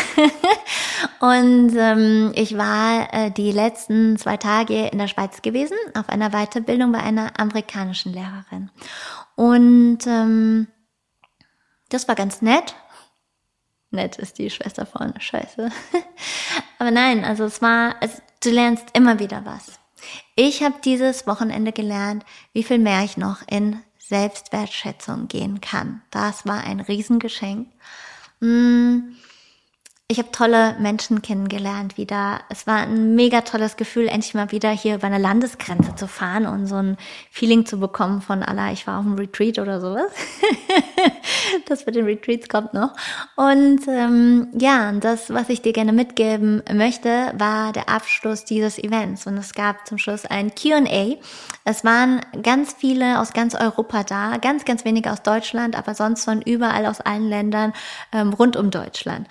Und 1.19 1.75
ähm, 1.77 2.31
ich 2.35 2.57
war 2.57 3.13
äh, 3.13 3.31
die 3.31 3.51
letzten 3.51 4.17
zwei 4.17 4.37
Tage 4.37 4.87
in 4.87 4.97
der 4.97 5.07
Schweiz 5.07 5.43
gewesen, 5.43 5.77
auf 5.93 6.09
einer 6.09 6.31
Weiterbildung 6.31 6.91
bei 6.91 6.99
einer 6.99 7.39
amerikanischen 7.39 8.13
Lehrerin. 8.13 8.71
Und 9.35 9.99
ähm, 10.07 10.67
das 11.89 12.07
war 12.07 12.15
ganz 12.15 12.41
nett. 12.41 12.75
Nett 13.91 14.17
ist 14.17 14.39
die 14.39 14.49
Schwester 14.49 14.87
von 14.87 15.13
Scheiße. 15.19 15.69
aber 16.79 16.91
nein, 16.91 17.23
also 17.23 17.45
es 17.45 17.61
war, 17.61 17.95
es, 18.01 18.21
du 18.43 18.49
lernst 18.49 18.87
immer 18.93 19.19
wieder 19.19 19.45
was. 19.45 19.79
Ich 20.39 20.61
habe 20.61 20.75
dieses 20.85 21.25
Wochenende 21.25 21.71
gelernt, 21.71 22.23
wie 22.53 22.61
viel 22.61 22.77
mehr 22.77 23.03
ich 23.03 23.17
noch 23.17 23.41
in 23.49 23.81
Selbstwertschätzung 23.97 25.27
gehen 25.27 25.61
kann. 25.61 26.03
Das 26.11 26.45
war 26.45 26.63
ein 26.63 26.79
Riesengeschenk. 26.79 27.67
Hm, 28.39 29.15
ich 30.09 30.19
habe 30.19 30.31
tolle 30.31 30.77
Menschen 30.79 31.21
kennengelernt 31.21 31.97
wieder. 31.97 32.39
Es 32.47 32.65
war 32.65 32.77
ein 32.77 33.15
mega 33.15 33.41
tolles 33.41 33.75
Gefühl, 33.75 34.07
endlich 34.07 34.33
mal 34.33 34.53
wieder 34.53 34.69
hier 34.69 34.95
über 34.95 35.07
eine 35.07 35.17
Landesgrenze 35.17 35.95
zu 35.95 36.07
fahren 36.07 36.45
und 36.45 36.65
so 36.65 36.75
ein 36.75 36.97
Feeling 37.29 37.65
zu 37.65 37.77
bekommen 37.77 38.21
von 38.21 38.41
Allah, 38.41 38.71
ich 38.71 38.87
war 38.87 38.99
auf 38.99 39.05
einem 39.05 39.15
Retreat 39.15 39.59
oder 39.59 39.81
sowas. 39.81 40.09
das 41.67 41.85
mit 41.85 41.95
den 41.95 42.05
Retreats 42.05 42.47
kommt 42.47 42.73
noch. 42.73 42.93
Und 43.35 43.81
ähm, 43.89 44.47
ja, 44.57 44.93
das, 44.93 45.29
was 45.29 45.49
ich 45.49 45.61
dir 45.61 45.73
gerne 45.73 45.91
mitgeben 45.91 46.63
möchte, 46.73 47.33
war 47.37 47.73
der 47.73 47.89
Abschluss 47.89 48.45
dieses 48.45 48.77
Events. 48.77 49.27
Und 49.27 49.35
es 49.35 49.53
gab 49.53 49.85
zum 49.85 49.97
Schluss 49.97 50.25
ein 50.25 50.55
QA. 50.55 51.17
Es 51.65 51.83
waren 51.83 52.21
ganz 52.43 52.71
viele 52.71 53.19
aus 53.19 53.33
ganz 53.33 53.55
Europa 53.55 54.03
da, 54.03 54.37
ganz, 54.37 54.63
ganz 54.63 54.85
wenige 54.85 55.11
aus 55.11 55.21
Deutschland, 55.21 55.77
aber 55.77 55.95
sonst 55.95 56.23
von 56.23 56.41
überall 56.41 56.85
aus 56.85 57.01
allen 57.01 57.27
Ländern 57.27 57.73
ähm, 58.13 58.31
rund 58.31 58.55
um 58.55 58.71
Deutschland. 58.71 59.27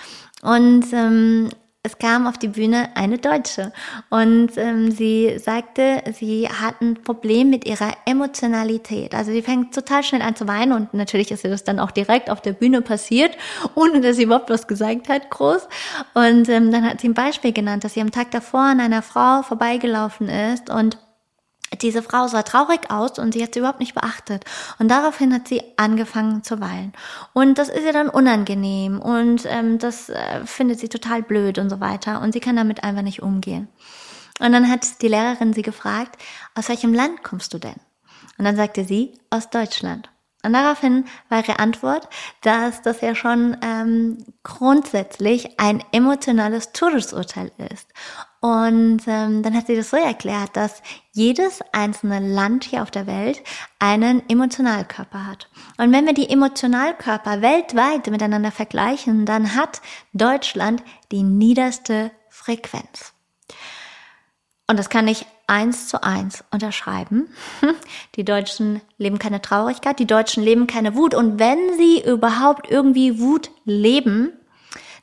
Und 0.47 0.93
ähm, 0.93 1.49
es 1.83 1.99
kam 1.99 2.27
auf 2.27 2.39
die 2.39 2.49
Bühne 2.49 2.89
eine 2.95 3.19
Deutsche 3.19 3.73
und 4.11 4.57
ähm, 4.57 4.91
sie 4.91 5.39
sagte, 5.39 6.03
sie 6.13 6.49
hat 6.49 6.81
ein 6.81 6.95
Problem 7.03 7.51
mit 7.51 7.65
ihrer 7.65 7.93
Emotionalität. 8.07 9.15
Also 9.15 9.31
sie 9.31 9.43
fängt 9.43 9.75
total 9.75 10.03
schnell 10.03 10.23
an 10.23 10.35
zu 10.35 10.49
weinen 10.49 10.73
und 10.73 10.95
natürlich 10.95 11.31
ist 11.31 11.45
ihr 11.45 11.51
das 11.51 11.65
dann 11.65 11.79
auch 11.81 11.93
direkt 11.93 12.29
auf 12.31 12.41
der 12.41 12.53
Bühne 12.53 12.83
passiert, 12.83 13.37
ohne 13.75 14.01
dass 14.01 14.17
sie 14.17 14.25
überhaupt 14.25 14.51
was 14.51 14.67
gesagt 14.67 15.09
hat, 15.09 15.31
groß. 15.31 15.69
Und 16.15 16.49
ähm, 16.49 16.73
dann 16.73 16.89
hat 16.89 17.01
sie 17.01 17.09
ein 17.09 17.15
Beispiel 17.15 17.53
genannt, 17.53 17.85
dass 17.85 17.95
sie 17.95 18.01
am 18.01 18.11
Tag 18.11 18.31
davor 18.33 18.61
an 18.61 18.81
einer 18.81 19.03
Frau 19.03 19.43
vorbeigelaufen 19.43 20.29
ist 20.29 20.71
und 20.71 20.99
diese 21.83 22.03
Frau 22.03 22.27
sah 22.29 22.43
traurig 22.43 22.91
aus 22.91 23.19
und 23.19 23.33
sie 23.33 23.43
hat 23.43 23.55
sie 23.55 23.61
überhaupt 23.61 23.81
nicht 23.81 23.95
beachtet. 23.95 24.45
Und 24.79 24.89
daraufhin 24.89 25.35
hat 25.35 25.49
sie 25.49 25.63
angefangen 25.77 26.43
zu 26.43 26.61
weinen. 26.61 26.93
Und 27.33 27.59
das 27.59 27.69
ist 27.69 27.85
ihr 27.85 27.93
dann 27.93 28.09
unangenehm 28.09 29.01
und 29.01 29.45
ähm, 29.47 29.79
das 29.79 30.09
äh, 30.09 30.45
findet 30.45 30.79
sie 30.79 30.89
total 30.89 31.23
blöd 31.23 31.59
und 31.59 31.71
so 31.71 31.81
weiter. 31.81 32.21
Und 32.21 32.33
sie 32.33 32.41
kann 32.41 32.57
damit 32.57 32.85
einfach 32.85 33.03
nicht 33.03 33.23
umgehen. 33.23 33.69
Und 34.39 34.53
dann 34.53 34.71
hat 34.71 35.03
die 35.03 35.09
Lehrerin 35.09 35.53
sie 35.53 35.63
gefragt, 35.63 36.21
aus 36.55 36.69
welchem 36.69 36.93
Land 36.93 37.23
kommst 37.23 37.55
du 37.55 37.59
denn? 37.59 37.77
Und 38.39 38.45
dann 38.45 38.57
sagte 38.57 38.85
sie, 38.85 39.15
aus 39.31 39.51
Deutschland. 39.51 40.11
Und 40.47 40.53
daraufhin 40.53 41.07
war 41.29 41.39
ihre 41.39 41.59
Antwort, 41.59 42.09
dass 42.43 42.81
das 42.83 43.01
ja 43.01 43.17
schon 43.17 43.57
ähm, 43.63 44.19
grundsätzlich 44.45 45.59
ein 45.59 45.83
emotionales 45.91 46.71
Todesurteil 46.73 47.51
ist. 47.73 47.89
Und 48.47 49.03
ähm, 49.09 49.43
dann 49.43 49.57
hat 49.57 49.67
sie 49.67 49.75
das 49.75 49.91
so 49.91 49.97
erklärt, 49.97 50.57
dass 50.57 50.81
jedes 51.11 51.63
einzelne 51.73 52.21
Land 52.21 52.63
hier 52.63 52.83
auf 52.83 52.93
der 52.93 53.09
Welt 53.09 53.43
einen 53.81 54.23
Emotionalkörper 54.29 55.27
hat. 55.27 55.49
Und 55.79 55.91
wenn 55.91 56.07
wir 56.07 56.15
die 56.15 56.31
Emotionalkörper 56.31 57.43
weltweit 57.43 58.07
miteinander 58.07 58.53
vergleichen, 58.53 59.27
dann 59.27 59.57
hat 59.57 59.83
Deutschland 60.13 60.85
die 61.11 61.25
niederste 61.25 62.13
Frequenz. 62.29 63.15
Und 64.69 64.79
das 64.79 64.91
kann 64.91 65.09
ich 65.09 65.27
eins 65.49 65.89
zu 65.89 66.05
eins 66.05 66.45
unterschreiben. 66.53 67.29
Die 68.15 68.25
Deutschen 68.25 68.81
leben 68.97 69.19
keine 69.19 69.43
Traurigkeit, 69.43 69.99
die 70.01 70.07
Deutschen 70.07 70.43
leben 70.43 70.67
keine 70.67 70.95
Wut. 70.95 71.15
Und 71.15 71.39
wenn 71.39 71.59
sie 71.77 72.03
überhaupt 72.05 72.71
irgendwie 72.71 73.21
Wut 73.21 73.51
leben, 73.65 74.33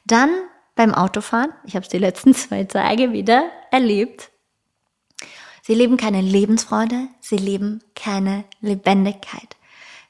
dann 0.05 0.29
beim 0.75 0.93
Autofahren. 0.93 1.53
Ich 1.65 1.75
habe 1.75 1.83
es 1.83 1.89
die 1.89 1.97
letzten 1.97 2.33
zwei 2.35 2.63
Tage 2.63 3.11
wieder 3.11 3.49
erlebt. 3.71 4.31
Sie 5.61 5.75
leben 5.75 5.95
keine 5.95 6.21
Lebensfreude, 6.21 7.07
sie 7.21 7.37
leben 7.37 7.81
keine 7.95 8.43
Lebendigkeit. 8.59 9.55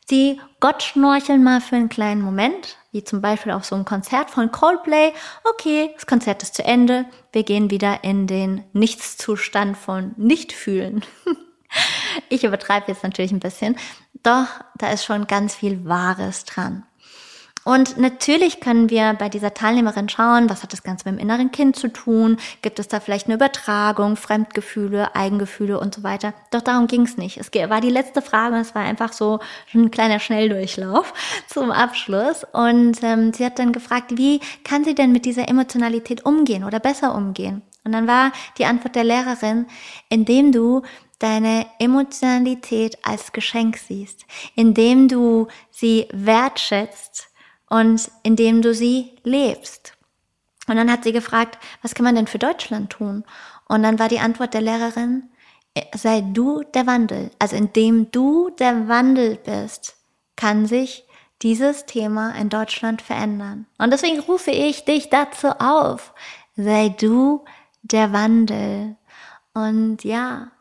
Sie 0.10 0.42
gottschnorcheln 0.60 1.44
mal 1.44 1.62
für 1.62 1.76
einen 1.76 1.90
kleinen 1.90 2.22
Moment, 2.22 2.78
wie 2.92 3.04
zum 3.04 3.22
Beispiel 3.22 3.52
auf 3.52 3.64
so 3.64 3.76
einem 3.76 3.86
Konzert 3.86 4.32
von 4.32 4.52
Coldplay. 4.52 5.14
Okay, 5.44 5.92
das 5.94 6.06
Konzert 6.08 6.44
ist 6.44 6.56
zu 6.56 6.66
Ende, 6.66 7.06
wir 7.32 7.44
gehen 7.44 7.70
wieder 7.70 8.04
in 8.04 8.28
den 8.28 8.64
Nichtszustand 8.74 9.78
von 9.78 10.14
Nichtfühlen. 10.18 11.06
ich 12.30 12.44
übertreibe 12.44 12.92
jetzt 12.92 13.04
natürlich 13.04 13.32
ein 13.32 13.40
bisschen, 13.40 13.78
doch 14.24 14.48
da 14.78 14.92
ist 14.92 15.06
schon 15.06 15.28
ganz 15.28 15.56
viel 15.56 15.86
Wahres 15.86 16.46
dran. 16.46 16.84
Und 17.66 17.98
natürlich 17.98 18.60
können 18.60 18.90
wir 18.90 19.14
bei 19.14 19.30
dieser 19.30 19.54
Teilnehmerin 19.54 20.10
schauen, 20.10 20.50
was 20.50 20.64
hat 20.64 20.74
das 20.74 20.84
Ganze 20.84 21.10
mit 21.10 21.18
dem 21.18 21.24
inneren 21.24 21.52
Kind 21.52 21.76
zu 21.78 21.88
tun? 21.88 22.38
Gibt 22.62 22.80
es 22.80 22.90
da 22.90 23.00
vielleicht 23.00 23.28
eine 23.28 23.36
Übertragung, 23.36 24.18
Fremdgefühle, 24.18 25.16
Eigengefühle 25.16 25.80
und 25.80 25.96
so 25.96 26.04
weiter? 26.04 26.34
Doch 26.52 26.62
darum 26.62 26.88
ging 26.88 27.04
es 27.04 27.18
nicht. 27.18 27.38
Es 27.38 27.52
war 27.70 27.80
die 27.80 27.90
letzte 27.90 28.22
Frage 28.22 28.56
und 28.56 28.62
es 28.62 28.76
war 28.76 28.84
einfach 28.84 29.14
so 29.14 29.40
ein 29.74 29.92
kleiner 29.92 30.20
Schnelldurchlauf 30.20 31.14
zum 31.48 31.72
Abschluss. 31.72 32.46
Und 32.52 33.02
ähm, 33.02 33.34
sie 33.34 33.46
hat 33.46 33.60
dann 33.60 33.72
gefragt, 33.72 34.18
wie 34.18 34.42
kann 34.64 34.84
sie 34.84 34.96
denn 34.96 35.14
mit 35.14 35.24
dieser 35.24 35.48
Emotionalität 35.48 36.26
umgehen 36.26 36.66
oder 36.66 36.80
besser 36.80 37.16
umgehen? 37.16 37.62
Und 37.86 37.94
dann 37.94 38.08
war 38.08 38.32
die 38.58 38.66
Antwort 38.66 38.96
der 38.96 39.04
Lehrerin, 39.04 39.68
indem 40.10 40.52
du 40.52 40.84
deine 41.20 41.66
Emotionalität 41.80 42.98
als 43.04 43.32
Geschenk 43.32 43.78
siehst, 43.78 44.26
indem 44.56 45.08
du 45.08 45.48
sie 45.72 46.08
wertschätzt 46.12 47.33
und 47.74 48.12
indem 48.22 48.62
du 48.62 48.72
sie 48.76 49.14
lebst. 49.24 49.98
Und 50.68 50.76
dann 50.76 50.92
hat 50.92 51.04
sie 51.04 51.12
gefragt, 51.12 51.58
was 51.82 51.96
kann 51.96 52.04
man 52.04 52.14
denn 52.14 52.28
für 52.28 52.38
Deutschland 52.38 52.92
tun? 52.92 53.24
Und 53.68 53.82
dann 53.82 53.98
war 53.98 54.10
die 54.10 54.20
Antwort 54.20 54.54
der 54.54 54.62
Lehrerin, 54.62 55.24
sei 55.96 56.22
du 56.22 56.62
der 56.76 56.86
Wandel. 56.86 57.32
Also 57.40 57.56
indem 57.56 58.12
du 58.12 58.52
der 58.52 58.88
Wandel 58.88 59.40
bist, 59.44 59.96
kann 60.36 60.68
sich 60.68 61.06
dieses 61.42 61.88
Thema 61.88 62.36
in 62.36 62.50
Deutschland 62.50 63.02
verändern. 63.02 63.66
Und 63.80 63.92
deswegen 63.92 64.20
rufe 64.20 64.52
ich 64.52 64.86
dich 64.86 65.10
dazu 65.10 65.48
auf, 65.48 66.14
sei 66.56 66.90
du 66.90 67.44
der 67.82 68.14
Wandel. 68.14 68.98
Und 69.56 70.04
ja, 70.04 70.52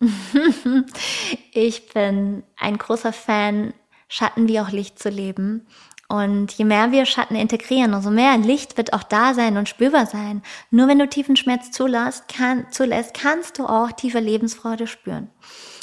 ich 1.52 1.88
bin 1.90 2.44
ein 2.56 2.78
großer 2.78 3.12
Fan, 3.12 3.74
Schatten 4.08 4.46
wie 4.46 4.60
auch 4.60 4.70
Licht 4.70 4.98
zu 4.98 5.08
leben. 5.08 5.66
Und 6.12 6.52
je 6.52 6.66
mehr 6.66 6.92
wir 6.92 7.06
Schatten 7.06 7.36
integrieren, 7.36 7.94
umso 7.94 8.10
mehr 8.10 8.36
Licht 8.36 8.76
wird 8.76 8.92
auch 8.92 9.02
da 9.02 9.32
sein 9.32 9.56
und 9.56 9.70
spürbar 9.70 10.04
sein. 10.04 10.42
Nur 10.70 10.86
wenn 10.86 10.98
du 10.98 11.08
tiefen 11.08 11.36
Schmerz 11.36 11.70
zulässt, 11.70 12.28
kann, 12.28 12.66
zulässt, 12.70 13.14
kannst 13.14 13.58
du 13.58 13.64
auch 13.64 13.92
tiefe 13.92 14.18
Lebensfreude 14.18 14.86
spüren. 14.86 15.30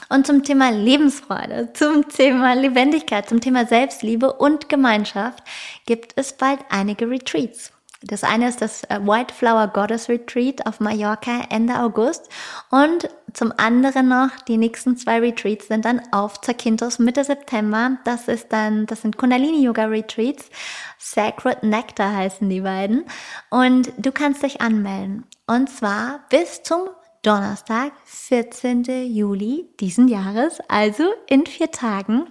Und 0.08 0.28
zum 0.28 0.44
Thema 0.44 0.70
Lebensfreude, 0.70 1.74
zum 1.74 2.08
Thema 2.10 2.54
Lebendigkeit, 2.54 3.28
zum 3.28 3.42
Thema 3.42 3.66
Selbstliebe 3.66 4.32
und 4.32 4.70
Gemeinschaft 4.70 5.44
gibt 5.88 6.14
es 6.16 6.34
bald 6.34 6.60
einige 6.70 7.10
Retreats. 7.10 7.72
Das 8.02 8.24
eine 8.24 8.48
ist 8.48 8.62
das 8.62 8.84
äh, 8.86 9.00
White 9.02 9.34
Flower 9.34 9.68
Goddess 9.68 10.08
Retreat 10.08 10.66
auf 10.66 10.80
Mallorca 10.80 11.42
Ende 11.50 11.82
August 11.82 12.30
und 12.70 13.10
zum 13.34 13.54
anderen 13.58 14.08
noch 14.08 14.30
die 14.48 14.58
nächsten 14.58 14.96
zwei 14.96 15.20
Retreats 15.20 15.68
sind 15.68 15.84
dann 15.84 16.02
auf 16.12 16.40
Zakynthos 16.40 17.00
Mitte 17.00 17.24
September. 17.24 17.98
Das 18.06 18.28
ist 18.28 18.54
dann, 18.54 18.86
das 18.86 19.02
sind 19.02 19.18
Kundalini 19.18 19.64
Yoga 19.64 19.86
Retreats. 19.86 20.50
Sacred 20.98 21.64
Nectar 21.64 22.16
heißen 22.16 22.50
die 22.50 22.62
beiden. 22.62 23.06
Und 23.50 23.92
du 23.98 24.12
kannst 24.12 24.44
dich 24.44 24.62
anmelden. 24.62 25.26
Und 25.46 25.70
zwar 25.70 26.22
bis 26.30 26.64
zum 26.64 26.90
Donnerstag, 27.22 27.92
14. 28.06 28.84
Juli 29.14 29.70
diesen 29.80 30.08
Jahres, 30.08 30.60
also 30.70 31.04
in 31.28 31.46
vier 31.46 31.70
Tagen. 31.70 32.28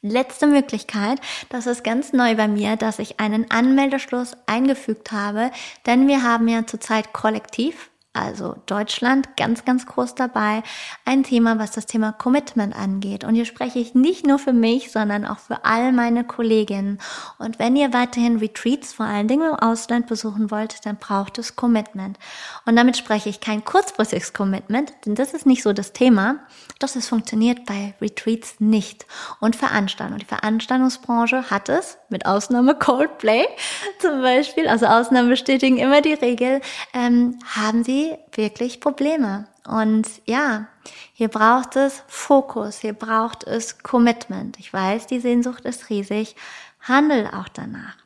Letzte 0.00 0.46
Möglichkeit, 0.46 1.20
das 1.48 1.66
ist 1.66 1.82
ganz 1.82 2.12
neu 2.12 2.36
bei 2.36 2.46
mir, 2.46 2.76
dass 2.76 3.00
ich 3.00 3.18
einen 3.18 3.50
Anmeldeschluss 3.50 4.36
eingefügt 4.46 5.10
habe, 5.10 5.50
denn 5.86 6.06
wir 6.06 6.22
haben 6.22 6.46
ja 6.46 6.64
zurzeit 6.68 7.12
kollektiv 7.12 7.90
also 8.18 8.56
Deutschland, 8.66 9.36
ganz, 9.36 9.64
ganz 9.64 9.86
groß 9.86 10.14
dabei. 10.14 10.62
Ein 11.04 11.22
Thema, 11.22 11.58
was 11.58 11.72
das 11.72 11.86
Thema 11.86 12.12
Commitment 12.12 12.74
angeht. 12.76 13.24
Und 13.24 13.34
hier 13.34 13.44
spreche 13.44 13.78
ich 13.78 13.94
nicht 13.94 14.26
nur 14.26 14.38
für 14.38 14.52
mich, 14.52 14.90
sondern 14.90 15.24
auch 15.24 15.38
für 15.38 15.64
all 15.64 15.92
meine 15.92 16.24
Kolleginnen. 16.24 16.98
Und 17.38 17.58
wenn 17.58 17.76
ihr 17.76 17.92
weiterhin 17.92 18.38
Retreats, 18.38 18.92
vor 18.92 19.06
allen 19.06 19.28
Dingen 19.28 19.50
im 19.50 19.54
Ausland 19.54 20.06
besuchen 20.06 20.50
wollt, 20.50 20.84
dann 20.84 20.96
braucht 20.96 21.38
es 21.38 21.56
Commitment. 21.56 22.18
Und 22.66 22.76
damit 22.76 22.96
spreche 22.96 23.28
ich 23.28 23.40
kein 23.40 23.64
kurzfristiges 23.64 24.32
Commitment, 24.32 24.92
denn 25.06 25.14
das 25.14 25.34
ist 25.34 25.46
nicht 25.46 25.62
so 25.62 25.72
das 25.72 25.92
Thema. 25.92 26.36
Doch 26.78 26.94
es 26.94 27.08
funktioniert 27.08 27.66
bei 27.66 27.94
Retreats 28.00 28.56
nicht. 28.60 29.06
Und 29.40 29.56
Veranstaltungen. 29.56 30.20
Die 30.20 30.26
Veranstaltungsbranche 30.26 31.50
hat 31.50 31.68
es, 31.68 31.98
mit 32.08 32.26
Ausnahme 32.26 32.74
Coldplay 32.74 33.44
zum 34.00 34.22
Beispiel, 34.22 34.68
also 34.68 34.86
Ausnahmen 34.86 35.28
bestätigen 35.28 35.78
immer 35.78 36.00
die 36.00 36.14
Regel, 36.14 36.60
ähm, 36.94 37.38
haben 37.54 37.84
sie 37.84 38.07
wirklich 38.32 38.80
Probleme. 38.80 39.46
Und 39.66 40.08
ja, 40.24 40.68
hier 41.12 41.28
braucht 41.28 41.76
es 41.76 42.02
Fokus, 42.06 42.78
hier 42.78 42.94
braucht 42.94 43.44
es 43.44 43.82
Commitment. 43.82 44.58
Ich 44.58 44.72
weiß, 44.72 45.06
die 45.06 45.20
Sehnsucht 45.20 45.64
ist 45.64 45.90
riesig. 45.90 46.36
Handel 46.80 47.26
auch 47.26 47.48
danach. 47.48 47.96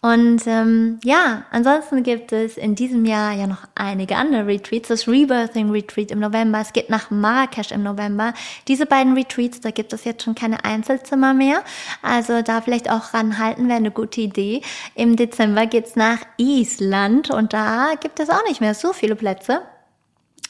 Und 0.00 0.46
ähm, 0.46 1.00
ja, 1.02 1.44
ansonsten 1.50 2.04
gibt 2.04 2.30
es 2.30 2.56
in 2.56 2.76
diesem 2.76 3.04
Jahr 3.04 3.32
ja 3.32 3.48
noch 3.48 3.64
einige 3.74 4.14
andere 4.14 4.46
Retreats. 4.46 4.88
Das 4.88 5.08
Rebirthing 5.08 5.70
Retreat 5.70 6.12
im 6.12 6.20
November, 6.20 6.60
es 6.60 6.72
geht 6.72 6.88
nach 6.88 7.10
Marrakesch 7.10 7.72
im 7.72 7.82
November. 7.82 8.32
Diese 8.68 8.86
beiden 8.86 9.14
Retreats, 9.14 9.60
da 9.60 9.72
gibt 9.72 9.92
es 9.92 10.04
jetzt 10.04 10.22
schon 10.22 10.36
keine 10.36 10.64
Einzelzimmer 10.64 11.34
mehr. 11.34 11.64
Also 12.00 12.42
da 12.42 12.60
vielleicht 12.60 12.88
auch 12.88 13.12
ranhalten, 13.12 13.66
wäre 13.66 13.78
eine 13.78 13.90
gute 13.90 14.20
Idee. 14.20 14.62
Im 14.94 15.16
Dezember 15.16 15.66
geht's 15.66 15.96
nach 15.96 16.20
Island 16.36 17.30
und 17.30 17.52
da 17.52 17.94
gibt 18.00 18.20
es 18.20 18.30
auch 18.30 18.44
nicht 18.46 18.60
mehr 18.60 18.74
so 18.74 18.92
viele 18.92 19.16
Plätze. 19.16 19.62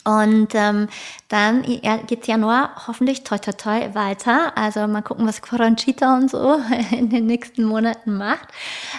Und 0.04 0.54
ähm, 0.54 0.88
dann 1.28 1.62
geht 2.06 2.26
Januar 2.26 2.86
hoffentlich 2.86 3.22
toi 3.24 3.36
toi 3.38 3.52
toi 3.52 3.94
weiter. 3.94 4.56
Also 4.56 4.86
mal 4.86 5.02
gucken, 5.02 5.26
was 5.26 5.42
Coranchita 5.42 6.16
und 6.16 6.30
so 6.30 6.58
in 6.90 7.10
den 7.10 7.26
nächsten 7.26 7.64
Monaten 7.64 8.16
macht. 8.16 8.48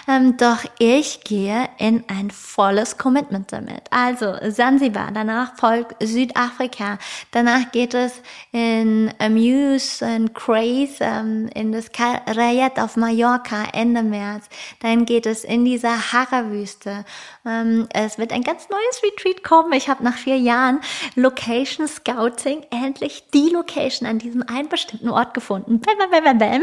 Ähm, 0.06 0.36
doch 0.36 0.64
ich 0.78 1.24
gehe 1.24 1.68
in 1.78 2.04
ein 2.08 2.30
volles 2.30 2.98
Commitment 2.98 3.52
damit. 3.52 3.82
Also 3.90 4.36
Zanzibar, 4.50 5.10
danach 5.12 5.56
folgt 5.56 5.96
Südafrika, 6.00 6.98
danach 7.32 7.72
geht 7.72 7.94
es 7.94 8.22
in 8.52 9.12
Amuse 9.18 10.06
and 10.06 10.34
Craze 10.34 10.98
ähm, 11.00 11.48
in 11.54 11.72
das 11.72 11.90
Rayet 11.98 12.78
auf 12.78 12.96
Mallorca 12.96 13.64
Ende 13.72 14.02
März. 14.02 14.48
Dann 14.80 15.04
geht 15.04 15.26
es 15.26 15.42
in 15.44 15.64
die 15.64 15.78
Sahara-Wüste. 15.78 17.04
Ähm, 17.50 17.88
es 17.92 18.18
wird 18.18 18.32
ein 18.32 18.42
ganz 18.42 18.68
neues 18.68 19.02
Retreat 19.02 19.42
kommen. 19.42 19.72
Ich 19.72 19.88
habe 19.88 20.04
nach 20.04 20.16
vier 20.16 20.36
Jahren 20.36 20.80
Location 21.16 21.88
Scouting 21.88 22.64
endlich 22.70 23.24
die 23.34 23.50
Location 23.50 24.08
an 24.08 24.18
diesem 24.18 24.42
einen 24.42 24.68
bestimmten 24.68 25.08
Ort 25.08 25.34
gefunden. 25.34 25.80
Bam, 25.80 25.96
bam, 25.98 26.24
bam, 26.24 26.38
bam. 26.38 26.62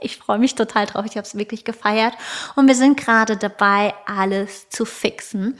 Ich 0.00 0.18
freue 0.18 0.38
mich 0.38 0.54
total 0.54 0.84
drauf. 0.84 1.06
Ich 1.06 1.16
habe 1.16 1.26
es 1.26 1.34
wirklich 1.34 1.64
gefeiert. 1.64 2.12
Und 2.56 2.68
wir 2.68 2.74
sind 2.74 2.98
gerade 2.98 3.38
dabei, 3.38 3.94
alles 4.04 4.68
zu 4.68 4.84
fixen. 4.84 5.58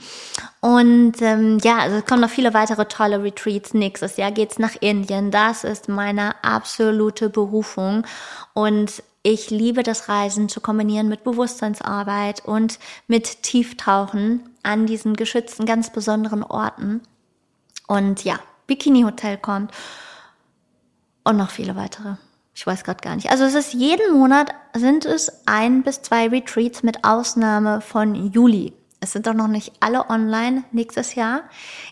Und 0.61 1.19
ähm, 1.21 1.57
ja, 1.63 1.79
also 1.79 1.97
es 1.97 2.05
kommen 2.05 2.21
noch 2.21 2.29
viele 2.29 2.53
weitere 2.53 2.85
tolle 2.85 3.23
Retreats. 3.23 3.73
Nächstes 3.73 4.17
Jahr 4.17 4.31
geht's 4.31 4.59
nach 4.59 4.75
Indien. 4.81 5.31
Das 5.31 5.63
ist 5.63 5.89
meine 5.89 6.43
absolute 6.43 7.29
Berufung. 7.29 8.05
Und 8.53 9.01
ich 9.25 9.49
liebe 9.49 9.81
das 9.81 10.07
Reisen 10.07 10.49
zu 10.49 10.61
kombinieren 10.61 11.09
mit 11.09 11.23
Bewusstseinsarbeit 11.23 12.45
und 12.45 12.77
mit 13.07 13.41
Tieftauchen 13.41 14.47
an 14.61 14.85
diesen 14.85 15.15
geschützten, 15.15 15.65
ganz 15.65 15.89
besonderen 15.89 16.43
Orten. 16.43 17.01
Und 17.87 18.23
ja, 18.23 18.39
Bikini 18.67 19.01
Hotel 19.01 19.37
kommt 19.37 19.71
und 21.23 21.37
noch 21.37 21.49
viele 21.49 21.75
weitere. 21.75 22.17
Ich 22.53 22.67
weiß 22.67 22.83
gerade 22.83 23.01
gar 23.01 23.15
nicht. 23.15 23.31
Also 23.31 23.45
es 23.45 23.55
ist 23.55 23.73
jeden 23.73 24.13
Monat 24.13 24.53
sind 24.75 25.05
es 25.05 25.41
ein 25.47 25.81
bis 25.81 26.03
zwei 26.03 26.27
Retreats 26.27 26.83
mit 26.83 27.03
Ausnahme 27.03 27.81
von 27.81 28.31
Juli. 28.31 28.73
Es 28.99 29.13
sind 29.13 29.25
doch 29.25 29.33
noch 29.33 29.47
nicht 29.47 29.73
alle 29.79 30.07
online 30.07 30.65
nächstes 30.71 31.15
Jahr. 31.15 31.41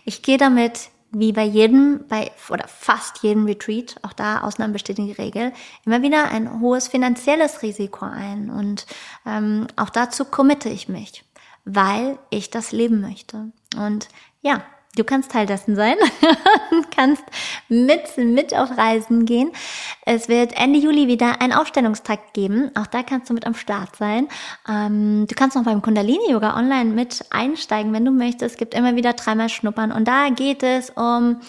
Ich 0.04 0.22
gehe 0.22 0.38
damit 0.38 0.90
wie 1.14 1.32
bei 1.32 1.44
jedem, 1.44 2.04
bei 2.08 2.30
oder 2.48 2.66
fast 2.68 3.22
jedem 3.22 3.46
Retreat, 3.46 3.96
auch 4.02 4.12
da 4.12 4.40
Ausnahmen 4.40 4.72
bestätigen 4.72 5.08
die 5.08 5.20
Regel, 5.20 5.52
immer 5.84 6.02
wieder 6.02 6.30
ein 6.30 6.60
hohes 6.60 6.88
finanzielles 6.88 7.62
Risiko 7.62 8.04
ein. 8.04 8.50
Und 8.50 8.86
ähm, 9.26 9.66
auch 9.76 9.90
dazu 9.90 10.24
committe 10.24 10.68
ich 10.68 10.88
mich, 10.88 11.24
weil 11.64 12.18
ich 12.30 12.50
das 12.50 12.72
leben 12.72 13.00
möchte. 13.00 13.52
Und 13.76 14.08
ja, 14.42 14.62
Du 14.96 15.04
kannst 15.04 15.32
Teil 15.32 15.46
dessen 15.46 15.74
sein, 15.74 15.96
kannst 16.94 17.24
mit, 17.68 18.16
mit 18.16 18.54
auf 18.54 18.76
Reisen 18.76 19.24
gehen. 19.24 19.50
Es 20.06 20.28
wird 20.28 20.56
Ende 20.56 20.78
Juli 20.78 21.08
wieder 21.08 21.40
einen 21.40 21.52
Aufstellungstag 21.52 22.32
geben. 22.32 22.70
Auch 22.76 22.86
da 22.86 23.02
kannst 23.02 23.28
du 23.28 23.34
mit 23.34 23.46
am 23.46 23.54
Start 23.54 23.96
sein. 23.96 24.28
Ähm, 24.68 25.26
du 25.28 25.34
kannst 25.34 25.56
noch 25.56 25.64
beim 25.64 25.82
Kundalini-Yoga 25.82 26.56
online 26.56 26.90
mit 26.90 27.24
einsteigen, 27.30 27.92
wenn 27.92 28.04
du 28.04 28.12
möchtest. 28.12 28.54
Es 28.54 28.56
gibt 28.56 28.74
immer 28.74 28.94
wieder 28.94 29.14
dreimal 29.14 29.48
Schnuppern. 29.48 29.90
Und 29.90 30.06
da 30.06 30.28
geht 30.28 30.62
es 30.62 30.90
um 30.90 31.40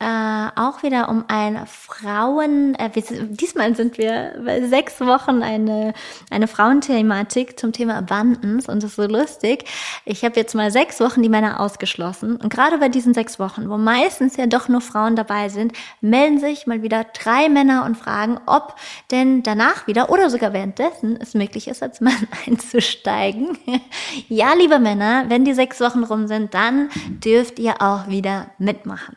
äh, 0.00 0.48
auch 0.54 0.84
wieder 0.84 1.08
um 1.08 1.24
ein 1.26 1.66
Frauen, 1.66 2.76
äh, 2.76 2.88
diesmal 3.30 3.74
sind 3.74 3.98
wir 3.98 4.40
bei 4.44 4.64
sechs 4.68 5.00
Wochen 5.00 5.42
eine, 5.42 5.92
eine 6.30 6.46
Frauenthematik 6.46 7.58
zum 7.58 7.72
Thema 7.72 7.96
Abundance 7.96 8.70
und 8.70 8.82
das 8.82 8.90
ist 8.90 8.96
so 8.96 9.06
lustig. 9.08 9.64
Ich 10.04 10.24
habe 10.24 10.36
jetzt 10.36 10.54
mal 10.54 10.70
sechs 10.70 11.00
Wochen 11.00 11.22
die 11.22 11.28
Männer 11.28 11.58
ausgeschlossen 11.58 12.36
und 12.36 12.48
gerade 12.48 12.78
bei 12.78 12.88
diesen 12.88 13.12
sechs 13.12 13.40
Wochen, 13.40 13.68
wo 13.68 13.76
meistens 13.76 14.36
ja 14.36 14.46
doch 14.46 14.68
nur 14.68 14.80
Frauen 14.80 15.16
dabei 15.16 15.48
sind, 15.48 15.72
melden 16.00 16.38
sich 16.38 16.68
mal 16.68 16.82
wieder 16.82 17.04
drei 17.04 17.48
Männer 17.48 17.84
und 17.84 17.96
fragen, 17.96 18.38
ob 18.46 18.76
denn 19.10 19.42
danach 19.42 19.88
wieder 19.88 20.10
oder 20.10 20.30
sogar 20.30 20.52
währenddessen 20.52 21.18
es 21.20 21.34
möglich 21.34 21.66
ist, 21.66 21.82
als 21.82 22.00
Mann 22.00 22.28
einzusteigen. 22.46 23.58
ja, 24.28 24.52
liebe 24.52 24.78
Männer, 24.78 25.24
wenn 25.26 25.44
die 25.44 25.54
sechs 25.54 25.80
Wochen 25.80 26.04
rum 26.04 26.28
sind, 26.28 26.54
dann 26.54 26.88
dürft 27.24 27.58
ihr 27.58 27.82
auch 27.82 28.06
wieder 28.06 28.50
mitmachen. 28.58 29.16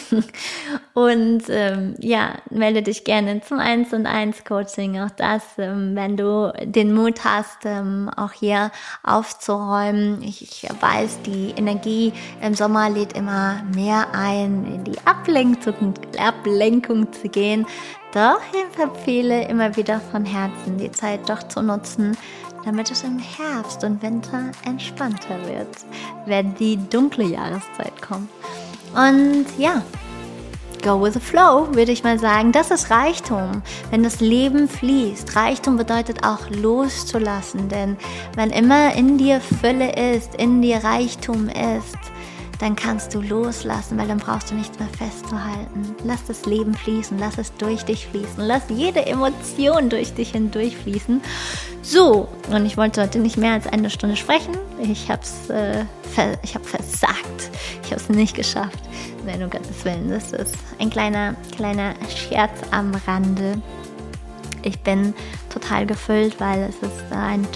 und 0.94 1.42
ähm, 1.48 1.94
ja, 1.98 2.36
melde 2.50 2.82
dich 2.82 3.04
gerne 3.04 3.40
zum 3.40 3.58
1 3.58 3.92
und 3.92 4.06
1 4.06 4.44
Coaching. 4.44 5.00
Auch 5.00 5.10
das, 5.10 5.42
ähm, 5.58 5.94
wenn 5.94 6.16
du 6.16 6.52
den 6.64 6.94
Mut 6.94 7.24
hast, 7.24 7.64
ähm, 7.64 8.10
auch 8.16 8.32
hier 8.32 8.70
aufzuräumen. 9.02 10.22
Ich, 10.22 10.42
ich, 10.42 10.68
weiß, 10.80 11.22
die 11.22 11.50
Energie 11.56 12.12
im 12.40 12.54
Sommer 12.54 12.90
lädt 12.90 13.14
immer 13.14 13.62
mehr 13.74 14.06
ein, 14.12 14.64
in 14.66 14.84
die 14.84 14.98
Ablenkung, 15.04 15.94
Ablenkung 16.18 17.12
zu 17.12 17.28
gehen. 17.28 17.66
Doch 18.12 18.40
ich 18.52 18.78
empfehle 18.78 19.48
immer 19.48 19.74
wieder 19.76 20.00
von 20.00 20.24
Herzen, 20.24 20.76
die 20.76 20.90
Zeit 20.90 21.28
doch 21.28 21.42
zu 21.44 21.62
nutzen, 21.62 22.16
damit 22.64 22.90
es 22.90 23.02
im 23.04 23.18
Herbst 23.18 23.82
und 23.84 24.02
Winter 24.02 24.52
entspannter 24.64 25.38
wird, 25.48 25.68
wenn 26.26 26.54
die 26.54 26.76
dunkle 26.76 27.24
Jahreszeit 27.24 28.00
kommt. 28.02 28.28
Und 28.94 29.46
ja, 29.58 29.82
go 30.82 31.00
with 31.00 31.14
the 31.14 31.20
flow, 31.20 31.68
würde 31.72 31.92
ich 31.92 32.04
mal 32.04 32.18
sagen. 32.18 32.52
Das 32.52 32.70
ist 32.70 32.90
Reichtum, 32.90 33.62
wenn 33.90 34.02
das 34.02 34.20
Leben 34.20 34.68
fließt. 34.68 35.34
Reichtum 35.34 35.76
bedeutet 35.76 36.24
auch 36.24 36.50
loszulassen, 36.50 37.68
denn 37.68 37.96
wenn 38.36 38.50
immer 38.50 38.94
in 38.94 39.16
dir 39.16 39.40
Fülle 39.40 39.92
ist, 40.14 40.34
in 40.34 40.60
dir 40.60 40.84
Reichtum 40.84 41.48
ist, 41.48 41.98
dann 42.62 42.76
kannst 42.76 43.12
du 43.12 43.20
loslassen, 43.20 43.98
weil 43.98 44.06
dann 44.06 44.18
brauchst 44.18 44.52
du 44.52 44.54
nichts 44.54 44.78
mehr 44.78 44.88
festzuhalten. 44.96 45.96
Lass 46.04 46.24
das 46.26 46.46
Leben 46.46 46.74
fließen, 46.74 47.18
lass 47.18 47.38
es 47.38 47.52
durch 47.56 47.84
dich 47.84 48.06
fließen, 48.06 48.36
lass 48.38 48.62
jede 48.68 49.04
Emotion 49.04 49.88
durch 49.88 50.14
dich 50.14 50.30
hindurch 50.30 50.76
fließen. 50.76 51.20
So, 51.82 52.28
und 52.48 52.64
ich 52.64 52.76
wollte 52.76 53.02
heute 53.02 53.18
nicht 53.18 53.36
mehr 53.36 53.52
als 53.52 53.66
eine 53.66 53.90
Stunde 53.90 54.16
sprechen. 54.16 54.56
Ich 54.80 55.10
habe 55.10 55.22
äh, 55.48 55.84
ver 56.14 56.38
hab 56.54 56.64
versagt. 56.64 57.50
Ich 57.82 57.90
habe 57.90 58.00
es 58.00 58.08
nicht 58.08 58.36
geschafft. 58.36 58.78
Nein, 59.26 59.42
um 59.42 59.50
Gottes 59.50 59.84
Willen, 59.84 60.08
das 60.08 60.32
ist 60.32 60.54
ein 60.78 60.90
kleiner, 60.90 61.34
kleiner 61.56 61.94
Scherz 62.08 62.52
am 62.70 62.92
Rande. 63.06 63.60
Ich 64.62 64.78
bin 64.80 65.12
total 65.50 65.86
gefüllt, 65.86 66.38
weil 66.38 66.62
es 66.62 66.76
ist 66.76 67.02
ein, 67.10 67.46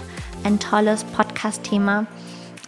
ein 0.43 0.59
tolles 0.59 1.05
Podcast-Thema 1.05 2.07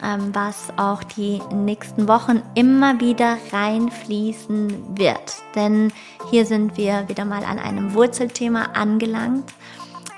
ähm, 0.02 0.32
was 0.32 0.68
auch 0.76 1.02
die 1.02 1.40
nächsten 1.52 2.08
Wochen 2.08 2.42
immer 2.54 3.00
wieder 3.00 3.36
reinfließen 3.52 4.96
wird. 4.96 5.42
Denn 5.54 5.92
hier 6.30 6.46
sind 6.46 6.76
wir 6.76 7.08
wieder 7.08 7.24
mal 7.24 7.44
an 7.44 7.58
einem 7.58 7.94
Wurzelthema 7.94 8.70
angelangt. 8.74 9.52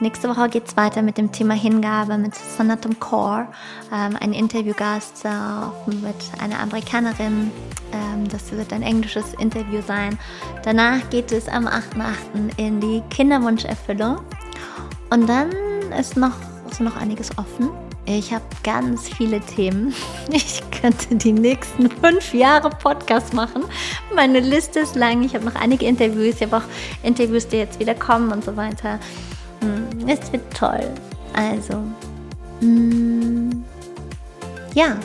Nächste 0.02 0.30
Woche 0.30 0.48
geht 0.48 0.66
es 0.66 0.78
weiter 0.78 1.02
mit 1.02 1.18
dem 1.18 1.30
Thema 1.30 1.52
Hingabe 1.52 2.16
mit 2.16 2.34
Sonatum 2.34 2.98
Core, 2.98 3.46
ähm, 3.92 4.16
ein 4.18 4.32
Interviewgast 4.32 5.26
äh, 5.26 5.28
mit 5.86 6.16
einer 6.42 6.58
Amerikanerin. 6.58 7.50
Ähm, 7.92 8.26
das 8.30 8.50
wird 8.50 8.72
ein 8.72 8.80
englisches 8.80 9.34
Interview 9.34 9.82
sein. 9.86 10.18
Danach 10.62 11.10
geht 11.10 11.32
es 11.32 11.48
am 11.48 11.66
8.8. 11.66 12.56
in 12.56 12.80
die 12.80 13.02
Kinderwunscherfüllung. 13.10 14.22
Und 15.10 15.28
dann 15.28 15.50
ist 15.98 16.16
noch, 16.16 16.32
ist 16.70 16.80
noch 16.80 16.96
einiges 16.96 17.36
offen. 17.36 17.68
Ich 18.06 18.32
habe 18.32 18.44
ganz 18.64 19.06
viele 19.06 19.40
Themen. 19.40 19.94
Ich 20.32 20.62
könnte 20.80 21.14
die 21.14 21.32
nächsten 21.32 21.90
fünf 21.90 22.32
Jahre 22.32 22.70
Podcast 22.70 23.34
machen. 23.34 23.64
Meine 24.14 24.40
Liste 24.40 24.80
ist 24.80 24.96
lang. 24.96 25.22
Ich 25.24 25.34
habe 25.34 25.44
noch 25.44 25.56
einige 25.56 25.84
Interviews. 25.84 26.36
Ich 26.36 26.42
habe 26.42 26.56
auch 26.56 26.68
Interviews, 27.02 27.48
die 27.48 27.58
jetzt 27.58 27.78
wieder 27.78 27.94
kommen 27.94 28.32
und 28.32 28.42
so 28.42 28.56
weiter. 28.56 28.98
Es 30.06 30.32
wird 30.32 30.42
toll. 30.54 30.88
Also, 31.34 31.82
hm, 32.60 33.64
ja, 34.74 34.96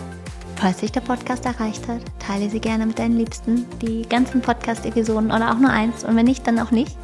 falls 0.55 0.79
sich 0.79 0.91
der 0.91 1.01
Podcast 1.01 1.45
erreicht 1.45 1.87
hat, 1.87 2.01
teile 2.19 2.49
sie 2.49 2.59
gerne 2.59 2.85
mit 2.85 2.99
deinen 2.99 3.17
Liebsten. 3.17 3.65
Die 3.81 4.07
ganzen 4.07 4.41
Podcast-Episoden 4.41 5.31
oder 5.31 5.51
auch 5.51 5.59
nur 5.59 5.69
eins. 5.69 6.03
Und 6.03 6.15
wenn 6.15 6.25
nicht, 6.25 6.45
dann 6.47 6.59
auch 6.59 6.71
nicht. 6.71 6.97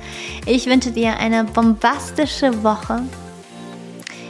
Ich 0.45 0.67
wünsche 0.67 0.91
dir 0.91 1.17
eine 1.17 1.43
bombastische 1.43 2.63
Woche. 2.63 3.03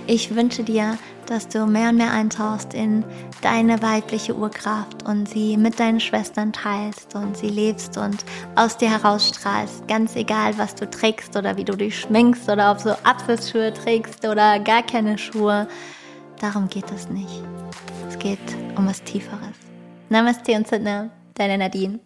Ich 0.07 0.35
wünsche 0.35 0.63
dir 0.63 0.97
dass 1.31 1.47
du 1.47 1.65
mehr 1.65 1.89
und 1.89 1.95
mehr 1.95 2.11
eintauchst 2.11 2.73
in 2.73 3.05
deine 3.41 3.81
weibliche 3.81 4.35
Urkraft 4.35 5.03
und 5.03 5.29
sie 5.29 5.55
mit 5.55 5.79
deinen 5.79 6.01
Schwestern 6.01 6.51
teilst 6.51 7.15
und 7.15 7.37
sie 7.37 7.47
lebst 7.47 7.97
und 7.97 8.25
aus 8.57 8.75
dir 8.75 8.89
herausstrahlst, 8.89 9.87
ganz 9.87 10.17
egal, 10.17 10.57
was 10.57 10.75
du 10.75 10.89
trägst 10.89 11.37
oder 11.37 11.55
wie 11.55 11.63
du 11.63 11.77
dich 11.77 12.01
schminkst 12.01 12.49
oder 12.49 12.71
ob 12.71 12.83
du 12.83 12.97
Apfelschuhe 13.05 13.73
trägst 13.73 14.25
oder 14.25 14.59
gar 14.59 14.83
keine 14.83 15.17
Schuhe. 15.17 15.69
Darum 16.41 16.67
geht 16.67 16.91
es 16.91 17.07
nicht. 17.07 17.41
Es 18.09 18.19
geht 18.19 18.39
um 18.75 18.85
was 18.85 19.01
Tieferes. 19.01 19.55
Namaste 20.09 20.51
und 20.51 20.67
Sidna, 20.67 21.11
deine 21.35 21.57
Nadine. 21.57 21.99